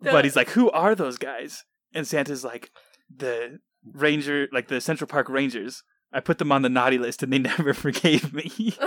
[0.00, 1.64] The- buddy's like who are those guys?
[1.94, 2.70] And santa's like
[3.14, 3.60] the
[3.92, 5.82] ranger like the central park rangers.
[6.12, 8.76] I put them on the naughty list and they never forgave me.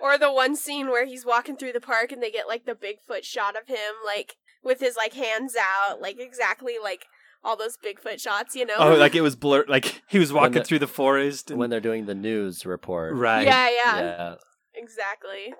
[0.00, 2.74] Or the one scene where he's walking through the park and they get like the
[2.76, 7.06] Bigfoot shot of him, like with his like hands out, like exactly like
[7.44, 8.74] all those Bigfoot shots, you know?
[8.78, 11.70] oh like it was blurred like he was walking the- through the forest and, when
[11.70, 13.14] they're doing the news report.
[13.14, 14.34] right yeah, yeah, Yeah.
[14.74, 15.52] exactly.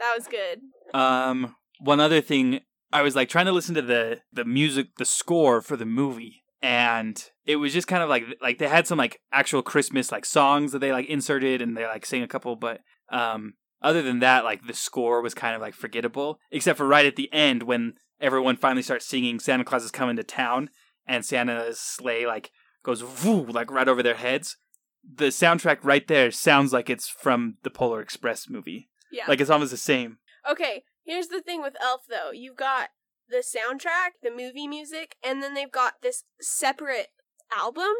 [0.00, 0.60] That was good.
[0.92, 2.60] Um, one other thing,
[2.92, 6.42] I was like trying to listen to the the music, the score for the movie,
[6.62, 10.24] and it was just kind of like like they had some like actual Christmas like
[10.24, 14.18] songs that they like inserted, and they like sang a couple, but um, other than
[14.20, 17.62] that, like the score was kind of like forgettable, except for right at the end
[17.64, 20.70] when everyone finally starts singing "Santa Claus is coming to town"
[21.06, 22.50] and Santa's sleigh like
[22.82, 24.56] goes woo like right over their heads.
[25.02, 28.88] The soundtrack right there sounds like it's from the Polar Express movie.
[29.12, 29.24] Yeah.
[29.28, 30.18] Like it's almost the same.
[30.50, 32.30] Okay, here's the thing with Elf though.
[32.32, 32.88] You've got
[33.28, 37.08] the soundtrack, the movie music, and then they've got this separate
[37.56, 37.92] album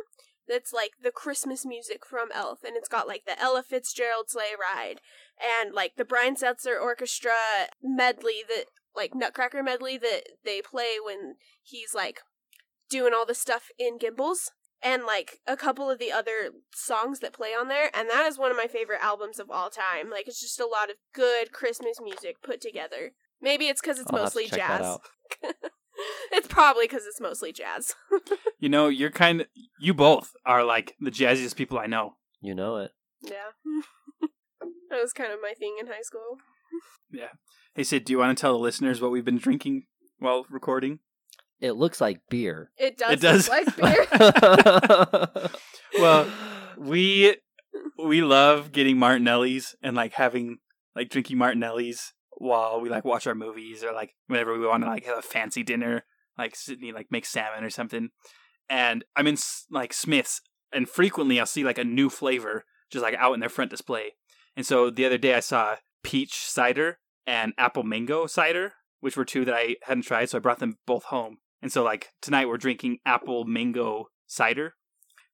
[0.46, 4.54] that's like the Christmas music from Elf, and it's got like the Ella Fitzgerald sleigh
[4.58, 5.00] ride
[5.40, 7.32] and like the Brian Setzer orchestra
[7.82, 12.20] medley that like Nutcracker medley that they play when he's like
[12.90, 14.50] doing all the stuff in Gimbels.
[14.82, 18.38] And like a couple of the other songs that play on there, and that is
[18.38, 20.10] one of my favorite albums of all time.
[20.10, 23.12] Like it's just a lot of good Christmas music put together.
[23.40, 24.86] Maybe it's because it's I'll have to mostly check that jazz.
[24.86, 25.00] out.
[26.32, 27.94] it's probably because it's mostly jazz.
[28.60, 29.46] You know, you're kind of
[29.78, 32.16] you both are like the jazziest people I know.
[32.40, 32.92] You know it.
[33.22, 33.52] yeah,
[34.90, 36.38] that was kind of my thing in high school.
[37.10, 37.28] Yeah.
[37.74, 39.84] Hey Sid, do you want to tell the listeners what we've been drinking
[40.18, 41.00] while recording?
[41.60, 42.70] It looks like beer.
[42.76, 43.48] It does, It does.
[43.48, 44.10] look like
[45.34, 45.50] beer.
[45.98, 46.26] Well,
[46.76, 47.36] we
[48.04, 50.58] we love getting Martinellis and like having
[50.96, 54.88] like drinking Martinellis while we like watch our movies or like whenever we want to
[54.88, 56.04] like have a fancy dinner,
[56.36, 58.10] like Sydney like make salmon or something.
[58.68, 59.36] And I'm in
[59.70, 60.40] like Smith's,
[60.72, 64.14] and frequently I'll see like a new flavor just like out in their front display.
[64.56, 69.24] And so the other day I saw peach cider and apple mango cider, which were
[69.24, 71.38] two that I hadn't tried, so I brought them both home.
[71.64, 74.74] And so like tonight we're drinking apple mango cider.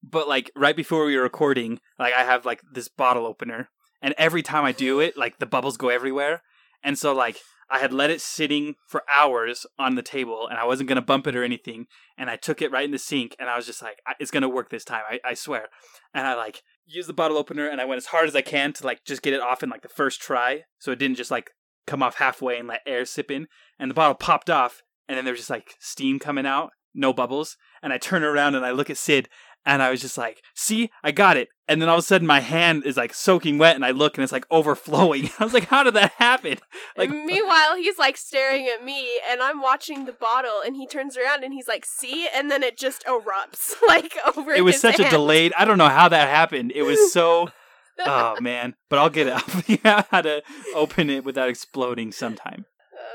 [0.00, 3.68] But like right before we were recording, like I have like this bottle opener,
[4.00, 6.42] and every time I do it, like the bubbles go everywhere.
[6.84, 10.64] And so like I had let it sitting for hours on the table, and I
[10.66, 11.86] wasn't gonna bump it or anything.
[12.16, 14.48] And I took it right in the sink, and I was just like, "It's gonna
[14.48, 15.66] work this time, I, I swear."
[16.14, 18.72] And I like used the bottle opener, and I went as hard as I can
[18.74, 21.32] to like just get it off in like the first try, so it didn't just
[21.32, 21.50] like
[21.88, 23.48] come off halfway and let air sip in.
[23.80, 27.12] And the bottle popped off, and then there was just like steam coming out, no
[27.12, 27.56] bubbles.
[27.82, 29.28] And I turn around and I look at Sid,
[29.66, 32.28] and I was just like, "See, I got it." And then all of a sudden,
[32.28, 35.28] my hand is like soaking wet, and I look, and it's like overflowing.
[35.40, 36.58] I was like, "How did that happen?"
[36.96, 40.86] Like, And meanwhile, he's like staring at me, and I'm watching the bottle, and he
[40.86, 44.52] turns around and he's like, "See," and then it just erupts like over.
[44.52, 45.52] it was such a delayed.
[45.58, 46.70] I don't know how that happened.
[46.72, 47.50] It was so.
[48.06, 48.76] oh man!
[48.88, 49.32] But I'll get it.
[49.32, 50.44] I'll figure out how to
[50.76, 52.64] open it without exploding sometime.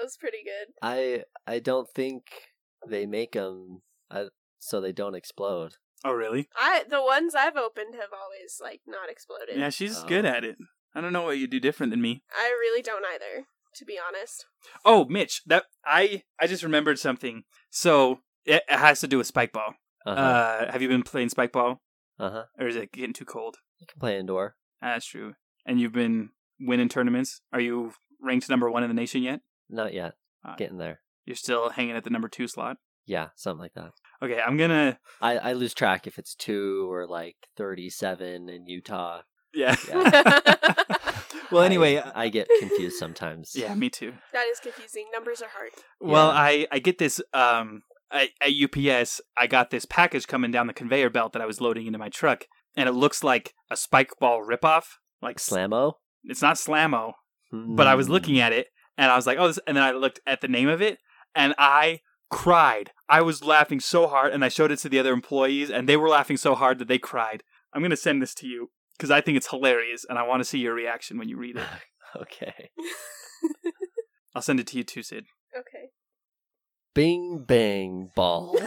[0.06, 0.74] That was pretty good.
[0.84, 2.28] I I don't think
[2.88, 3.82] they make them
[4.12, 4.26] uh,
[4.60, 5.74] so they don't explode.
[6.03, 6.47] Oh really?
[6.56, 9.58] I the ones I've opened have always like not exploded.
[9.58, 10.06] Yeah, she's Oh.
[10.08, 10.58] good at it.
[10.93, 12.22] I don't know what you do different than me.
[12.32, 13.47] I really don't either,
[13.78, 14.45] to be honest.
[14.86, 17.43] Oh, Mitch, that I I just remembered something.
[17.72, 19.74] So it, it has to do with spike ball.
[20.06, 20.22] Uh huh.
[20.22, 21.82] Uh, have you been playing spike ball,
[22.20, 22.43] uh huh.
[22.60, 23.58] or is it getting too cold?
[23.80, 24.56] You can play indoor.
[24.84, 25.34] Ah, That's true.
[25.66, 26.30] And you've been
[26.60, 27.41] winning tournaments.
[27.51, 29.41] Are you ranked number one in the nation yet?
[29.70, 30.13] Not yet.
[30.47, 31.01] Uh, Getting there.
[31.26, 32.78] You're still hanging at the number two slot.
[33.07, 33.91] Yeah, something like that.
[34.24, 34.99] Okay, I'm gonna.
[35.22, 39.22] I, I lose track if it's two or like 37 in Utah.
[39.53, 39.76] Yeah.
[39.88, 40.39] Yeah.
[41.51, 42.01] well, anyway.
[42.13, 43.53] I, get confused sometimes.
[43.55, 44.13] yeah, me too.
[44.34, 45.05] that is confusing.
[45.13, 45.72] Numbers are hard.
[45.99, 46.34] Well, Yeah.
[46.39, 49.22] I I get this um at, at UPS.
[49.38, 52.09] I got this package coming down the conveyor belt that I was loading into my
[52.09, 52.45] truck,
[52.76, 54.84] and it looks like a spike ball ripoff.
[55.22, 55.93] Like s- Slammo?
[56.24, 57.13] it's not Slammo,
[57.51, 58.68] but I was looking at it
[58.98, 61.00] and I was like, oh, this, and then I looked at the name of it
[61.36, 62.91] and I cried.
[63.08, 65.98] I was laughing so hard, and I showed it to the other employees, and they
[65.98, 67.43] were laughing so hard that they cried.
[67.74, 70.46] I'm gonna send this to you because I think it's hilarious, and I want to
[70.46, 71.64] see your reaction when you read it.
[72.22, 72.70] Okay.
[74.36, 75.26] I'll send it to you too, Sid.
[75.54, 75.89] Okay.
[76.93, 78.56] Bing bang ball.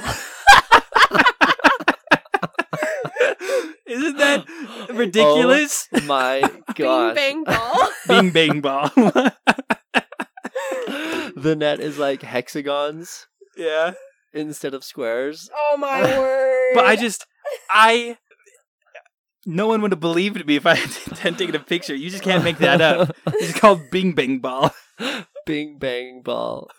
[3.86, 5.88] Isn't that oh ridiculous?
[5.94, 6.42] Oh my
[6.74, 7.14] gosh.
[7.14, 7.88] Bing bang ball.
[8.06, 8.90] Bing bang ball.
[11.42, 13.26] The net is like hexagons
[13.56, 13.92] yeah.
[14.32, 15.50] instead of squares.
[15.54, 16.72] oh my word.
[16.74, 17.26] But I just,
[17.70, 18.18] I,
[19.46, 21.94] no one would have believed me if I hadn't taken a picture.
[21.94, 23.16] You just can't make that up.
[23.26, 24.74] It's called Bing Bang Ball.
[25.46, 26.70] Bing bang ball.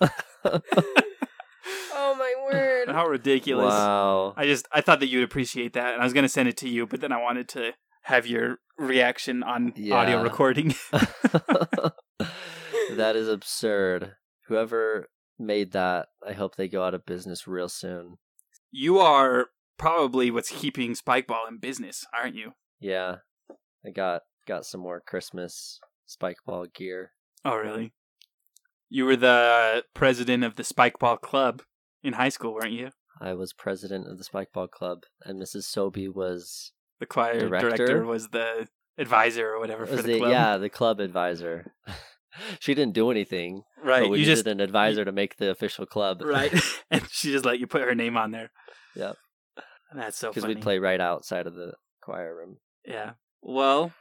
[0.46, 2.90] Oh my word.
[2.90, 3.72] How ridiculous.
[3.72, 4.34] Wow.
[4.36, 6.58] I just, I thought that you'd appreciate that, and I was going to send it
[6.58, 10.76] to you, but then I wanted to have your reaction on audio recording.
[10.92, 11.94] that
[13.16, 14.16] is absurd.
[14.50, 18.18] Whoever made that, I hope they go out of business real soon.
[18.72, 19.48] you are
[19.78, 22.52] probably what's keeping Spikeball in business, aren't you?
[22.80, 23.18] Yeah.
[23.86, 27.12] I got got some more Christmas Spikeball gear.
[27.46, 27.94] Oh, really?
[28.90, 31.62] You were the president of the Spikeball Club
[32.04, 32.90] in high school, weren't you?
[33.22, 35.64] I was president of the Spikeball club and Mrs.
[35.64, 37.70] Sobey was The choir Director?
[37.78, 40.32] director, was the advisor or whatever for the, the, club.
[40.32, 41.74] yeah, the club advisor.
[42.60, 43.64] she didn't do anything.
[43.84, 44.02] right.
[44.02, 46.22] but we you needed just an advisor to make the official club.
[46.22, 46.54] right,
[46.92, 48.52] and she just let you put her name on there.
[48.96, 49.16] Yep.
[49.92, 52.58] And That's so Because we'd play right outside of the choir room.
[52.86, 53.14] Yeah.
[53.42, 53.94] Well,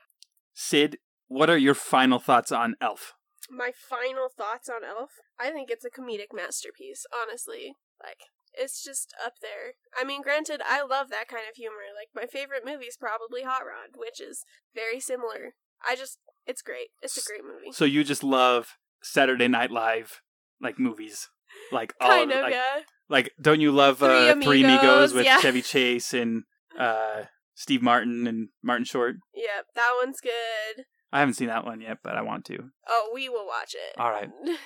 [0.52, 0.98] Sid,
[1.28, 3.14] what are your final thoughts on Elf?
[3.50, 5.12] My final thoughts on Elf.
[5.40, 7.74] I think it's a comedic masterpiece, honestly.
[8.02, 8.20] Like,
[8.52, 9.74] it's just up there.
[9.98, 11.88] I mean, granted, I love that kind of humor.
[11.96, 15.54] Like, my favorite movie is probably Hot Rod, which is very similar.
[15.86, 16.18] I just,
[16.48, 16.88] it's great.
[17.02, 17.72] It's a great movie.
[17.72, 20.22] So you just love Saturday Night Live,
[20.60, 21.28] like movies,
[21.70, 22.80] like all kind of, like, yeah.
[23.08, 25.38] like don't you love Three uh, Three Amigos Amigos, with yeah.
[25.40, 26.44] Chevy Chase and
[26.78, 27.24] uh,
[27.54, 29.16] Steve Martin and Martin Short?
[29.34, 30.84] Yep, that one's good.
[31.12, 32.70] I haven't seen that one yet, but I want to.
[32.88, 33.98] Oh, we will watch it.
[34.00, 34.30] All right.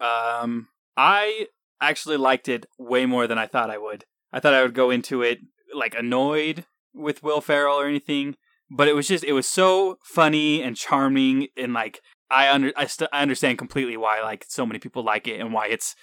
[0.00, 1.48] Um, I
[1.78, 4.06] actually liked it way more than I thought I would.
[4.32, 5.40] I thought I would go into it
[5.74, 8.36] like annoyed with Will Ferrell or anything,
[8.70, 12.00] but it was just it was so funny and charming and like
[12.30, 15.52] I under I, st- I understand completely why like so many people like it and
[15.52, 15.94] why it's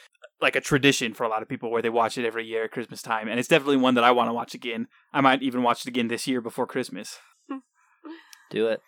[0.41, 2.71] like a tradition for a lot of people where they watch it every year at
[2.71, 4.87] Christmas time and it's definitely one that I want to watch again.
[5.13, 7.17] I might even watch it again this year before Christmas.
[8.49, 8.81] Do it.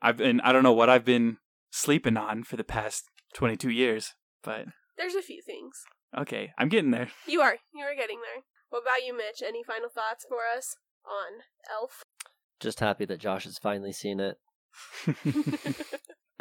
[0.00, 1.38] I've been I don't know what I've been
[1.70, 3.04] sleeping on for the past
[3.34, 4.66] 22 years, but
[4.98, 5.72] There's a few things.
[6.16, 7.08] okay, I'm getting there.
[7.26, 7.56] You are.
[7.74, 8.42] You are getting there.
[8.70, 9.42] What about you, Mitch?
[9.46, 11.42] Any final thoughts for us on
[11.72, 12.02] Elf?
[12.62, 14.36] Just happy that Josh has finally seen it.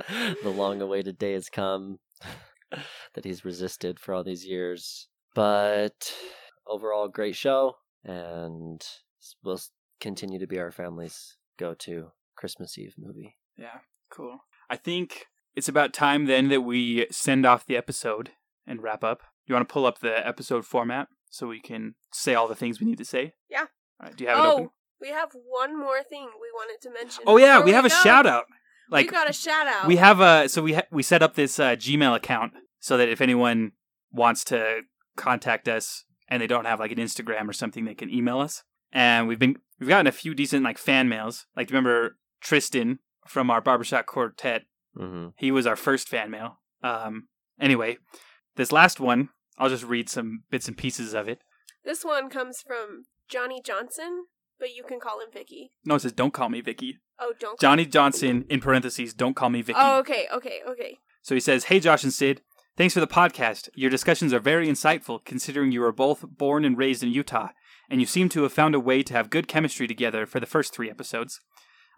[0.43, 1.97] the long awaited day has come
[3.13, 5.07] that he's resisted for all these years.
[5.33, 6.13] But
[6.67, 8.85] overall, great show, and
[9.43, 9.59] we'll
[9.99, 13.35] continue to be our family's go to Christmas Eve movie.
[13.57, 13.79] Yeah,
[14.11, 14.39] cool.
[14.69, 18.31] I think it's about time then that we send off the episode
[18.67, 19.21] and wrap up.
[19.47, 22.79] You want to pull up the episode format so we can say all the things
[22.79, 23.33] we need to say?
[23.49, 23.65] Yeah.
[23.99, 24.69] All right, do you have it oh, open?
[25.01, 27.23] We have one more thing we wanted to mention.
[27.27, 27.95] Oh yeah, before we have a go.
[27.95, 28.45] shout out.
[28.89, 29.87] Like we got a shout out.
[29.87, 33.09] we have a so we ha- we set up this uh, Gmail account so that
[33.09, 33.71] if anyone
[34.11, 34.81] wants to
[35.15, 38.63] contact us and they don't have like an Instagram or something, they can email us.
[38.91, 41.45] And we've been we've gotten a few decent like fan mails.
[41.55, 44.63] Like do you remember Tristan from our barbershop quartet
[44.97, 45.29] Mm-hmm.
[45.37, 46.59] He was our first fan mail.
[46.83, 47.27] Um,
[47.59, 47.97] anyway,
[48.55, 51.39] this last one, I'll just read some bits and pieces of it.
[51.83, 54.25] This one comes from Johnny Johnson,
[54.61, 55.73] but you can call him Vicky.
[55.83, 57.59] No, it says, "Don't call me Vicky." Oh, don't.
[57.59, 59.13] Johnny Johnson in parentheses.
[59.13, 59.77] Don't call me Vicky.
[59.81, 60.97] Oh, okay, okay, okay.
[61.21, 62.41] So he says, Hey, Josh and Sid.
[62.77, 63.69] Thanks for the podcast.
[63.75, 67.49] Your discussions are very insightful considering you were both born and raised in Utah,
[67.89, 70.47] and you seem to have found a way to have good chemistry together for the
[70.47, 71.39] first three episodes.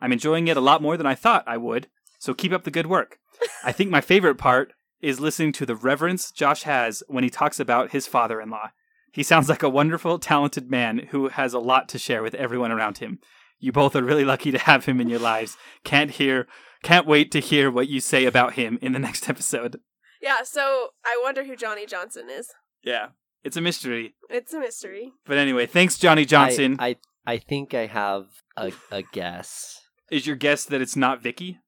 [0.02, 1.88] I'm enjoying it a lot more than I thought I would,
[2.20, 3.18] so keep up the good work.
[3.64, 7.60] I think my favorite part is listening to the reverence Josh has when he talks
[7.60, 8.72] about his father in law.
[9.14, 12.72] He sounds like a wonderful, talented man who has a lot to share with everyone
[12.72, 13.20] around him.
[13.60, 15.56] You both are really lucky to have him in your lives.
[15.86, 16.48] Can't hear
[16.82, 19.80] can't wait to hear what you say about him in the next episode.
[20.22, 22.50] Yeah, so I wonder who Johnny Johnson is.
[22.84, 23.10] Yeah.
[23.44, 24.16] It's a mystery.
[24.30, 25.12] It's a mystery.
[25.26, 26.78] But anyway, thanks, Johnny Johnson.
[26.80, 26.96] I, I
[27.26, 28.26] I think I have
[28.58, 29.80] a a guess.
[30.12, 31.60] Is your guess that it's not Vicky?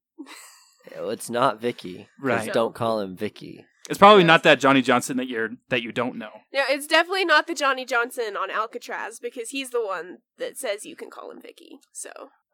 [0.92, 1.98] It's not Vicky.
[1.98, 2.54] 'cause Right.
[2.54, 3.66] Don't call him Vicky.
[3.90, 4.28] It's probably Yes.
[4.28, 6.32] not that Johnny Johnson that you're that you don't know.
[6.52, 10.86] Yeah, it's definitely not the Johnny Johnson on Alcatraz because he's the one that says
[10.86, 11.80] you can call him Vicky.
[11.92, 12.10] So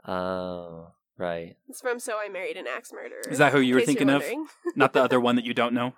[0.05, 1.55] Oh, right.
[1.69, 3.21] it's from So I Married an Axe Murderer.
[3.29, 4.23] Is that who you were thinking of?
[4.75, 5.93] Not the other one that you don't know.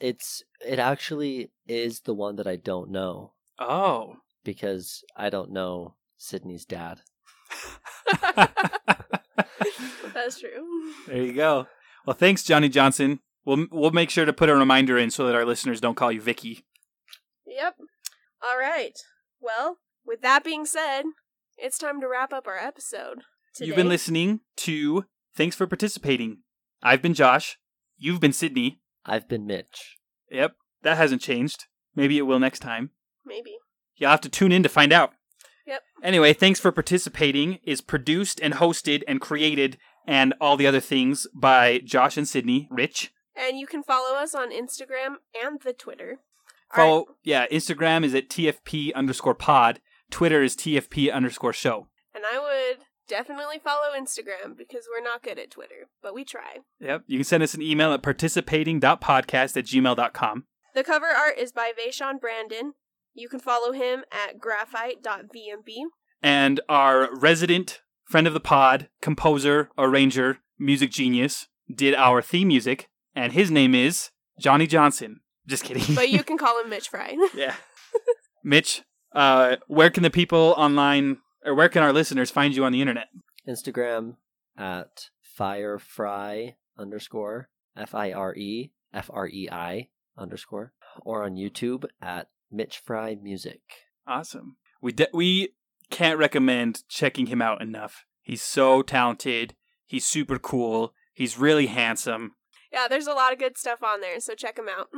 [0.00, 4.16] It's it actually is the one that I don't know Oh.
[4.44, 7.00] because I don't know Sydney's dad.
[10.14, 10.92] That's true.
[11.06, 11.66] There you go.
[12.06, 13.20] Well, thanks, Johnny Johnson.
[13.44, 16.12] We'll we'll make sure to put a reminder in so that our listeners don't call
[16.12, 16.64] you Vicky.
[17.46, 17.76] Yep.
[18.42, 18.98] All right.
[19.40, 21.02] Well, with that being said,
[21.56, 23.20] it's time to wrap up our episode.
[23.54, 23.68] Today.
[23.68, 25.04] You've been listening to
[25.36, 26.38] Thanks for Participating.
[26.82, 27.58] I've been Josh.
[27.96, 28.80] You've been Sydney.
[29.06, 29.98] I've been Mitch.
[30.30, 31.66] Yep, that hasn't changed.
[31.94, 32.90] Maybe it will next time.
[33.24, 33.56] Maybe.
[33.96, 35.12] You'll have to tune in to find out.
[35.66, 35.82] Yep.
[36.02, 41.26] Anyway, Thanks for Participating is produced and hosted and created and all the other things
[41.34, 42.68] by Josh and Sydney.
[42.70, 43.12] Rich.
[43.36, 46.18] And you can follow us on Instagram and the Twitter.
[46.74, 49.80] Follow, yeah, Instagram is at TFP underscore pod.
[50.10, 51.88] Twitter is TFP underscore show.
[52.14, 56.58] and I would definitely follow Instagram because we're not good at Twitter, but we try.
[56.80, 57.04] Yep.
[57.06, 60.44] You can send us an email at participating.podcast at gmail.com.
[60.74, 62.72] The cover art is by Vaishon Brandon.
[63.14, 65.74] You can follow him at graphite.vmb.
[66.22, 72.88] And our resident friend of the pod, composer, arranger, music genius, did our theme music,
[73.14, 75.20] and his name is Johnny Johnson.
[75.46, 75.94] Just kidding.
[75.94, 77.16] But you can call him Mitch Fry.
[77.34, 77.54] yeah.
[78.44, 78.82] Mitch,
[79.14, 82.80] uh, where can the people online, or where can our listeners find you on the
[82.80, 83.08] internet?
[83.48, 84.16] Instagram
[84.58, 90.72] at firefrei underscore F I R E F R E I underscore
[91.04, 93.60] or on YouTube at Mitch Fry Music.
[94.06, 94.56] Awesome.
[94.80, 95.54] We de- we
[95.90, 98.04] can't recommend checking him out enough.
[98.22, 99.54] He's so talented.
[99.86, 100.94] He's super cool.
[101.12, 102.32] He's really handsome.
[102.74, 104.88] Yeah, there's a lot of good stuff on there, so check them out.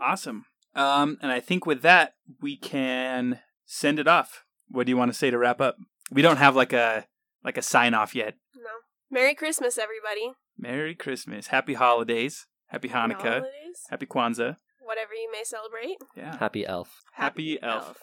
[0.00, 0.44] Awesome.
[0.74, 4.44] Um, and I think with that we can send it off.
[4.68, 5.76] What do you want to say to wrap up?
[6.12, 7.06] We don't have like a
[7.42, 8.34] like a sign off yet.
[8.54, 8.70] No.
[9.10, 10.32] Merry Christmas, everybody.
[10.58, 13.78] Merry Christmas, Happy Holidays, Happy Happy Hanukkah, holidays.
[13.90, 14.56] Happy Kwanzaa.
[14.80, 15.96] Whatever you may celebrate.
[16.16, 16.36] Yeah.
[16.38, 17.02] Happy Elf.
[17.14, 17.98] Happy Elf.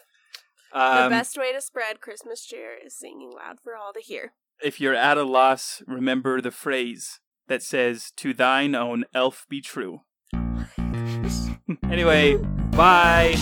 [0.72, 4.32] The Um, best way to spread Christmas cheer is singing loud for all to hear.
[4.62, 9.60] if you're at a loss, remember the phrase that says, To thine own elf be
[9.60, 10.02] true.
[11.90, 12.36] anyway,
[12.70, 13.34] bye.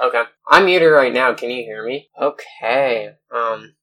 [0.00, 0.22] Okay.
[0.46, 1.34] I'm muted right now.
[1.34, 2.08] Can you hear me?
[2.20, 3.10] Okay.
[3.30, 3.74] Um,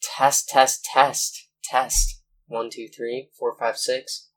[0.00, 2.22] test, test, test, test.
[2.46, 4.28] One, two, three, four, five, six.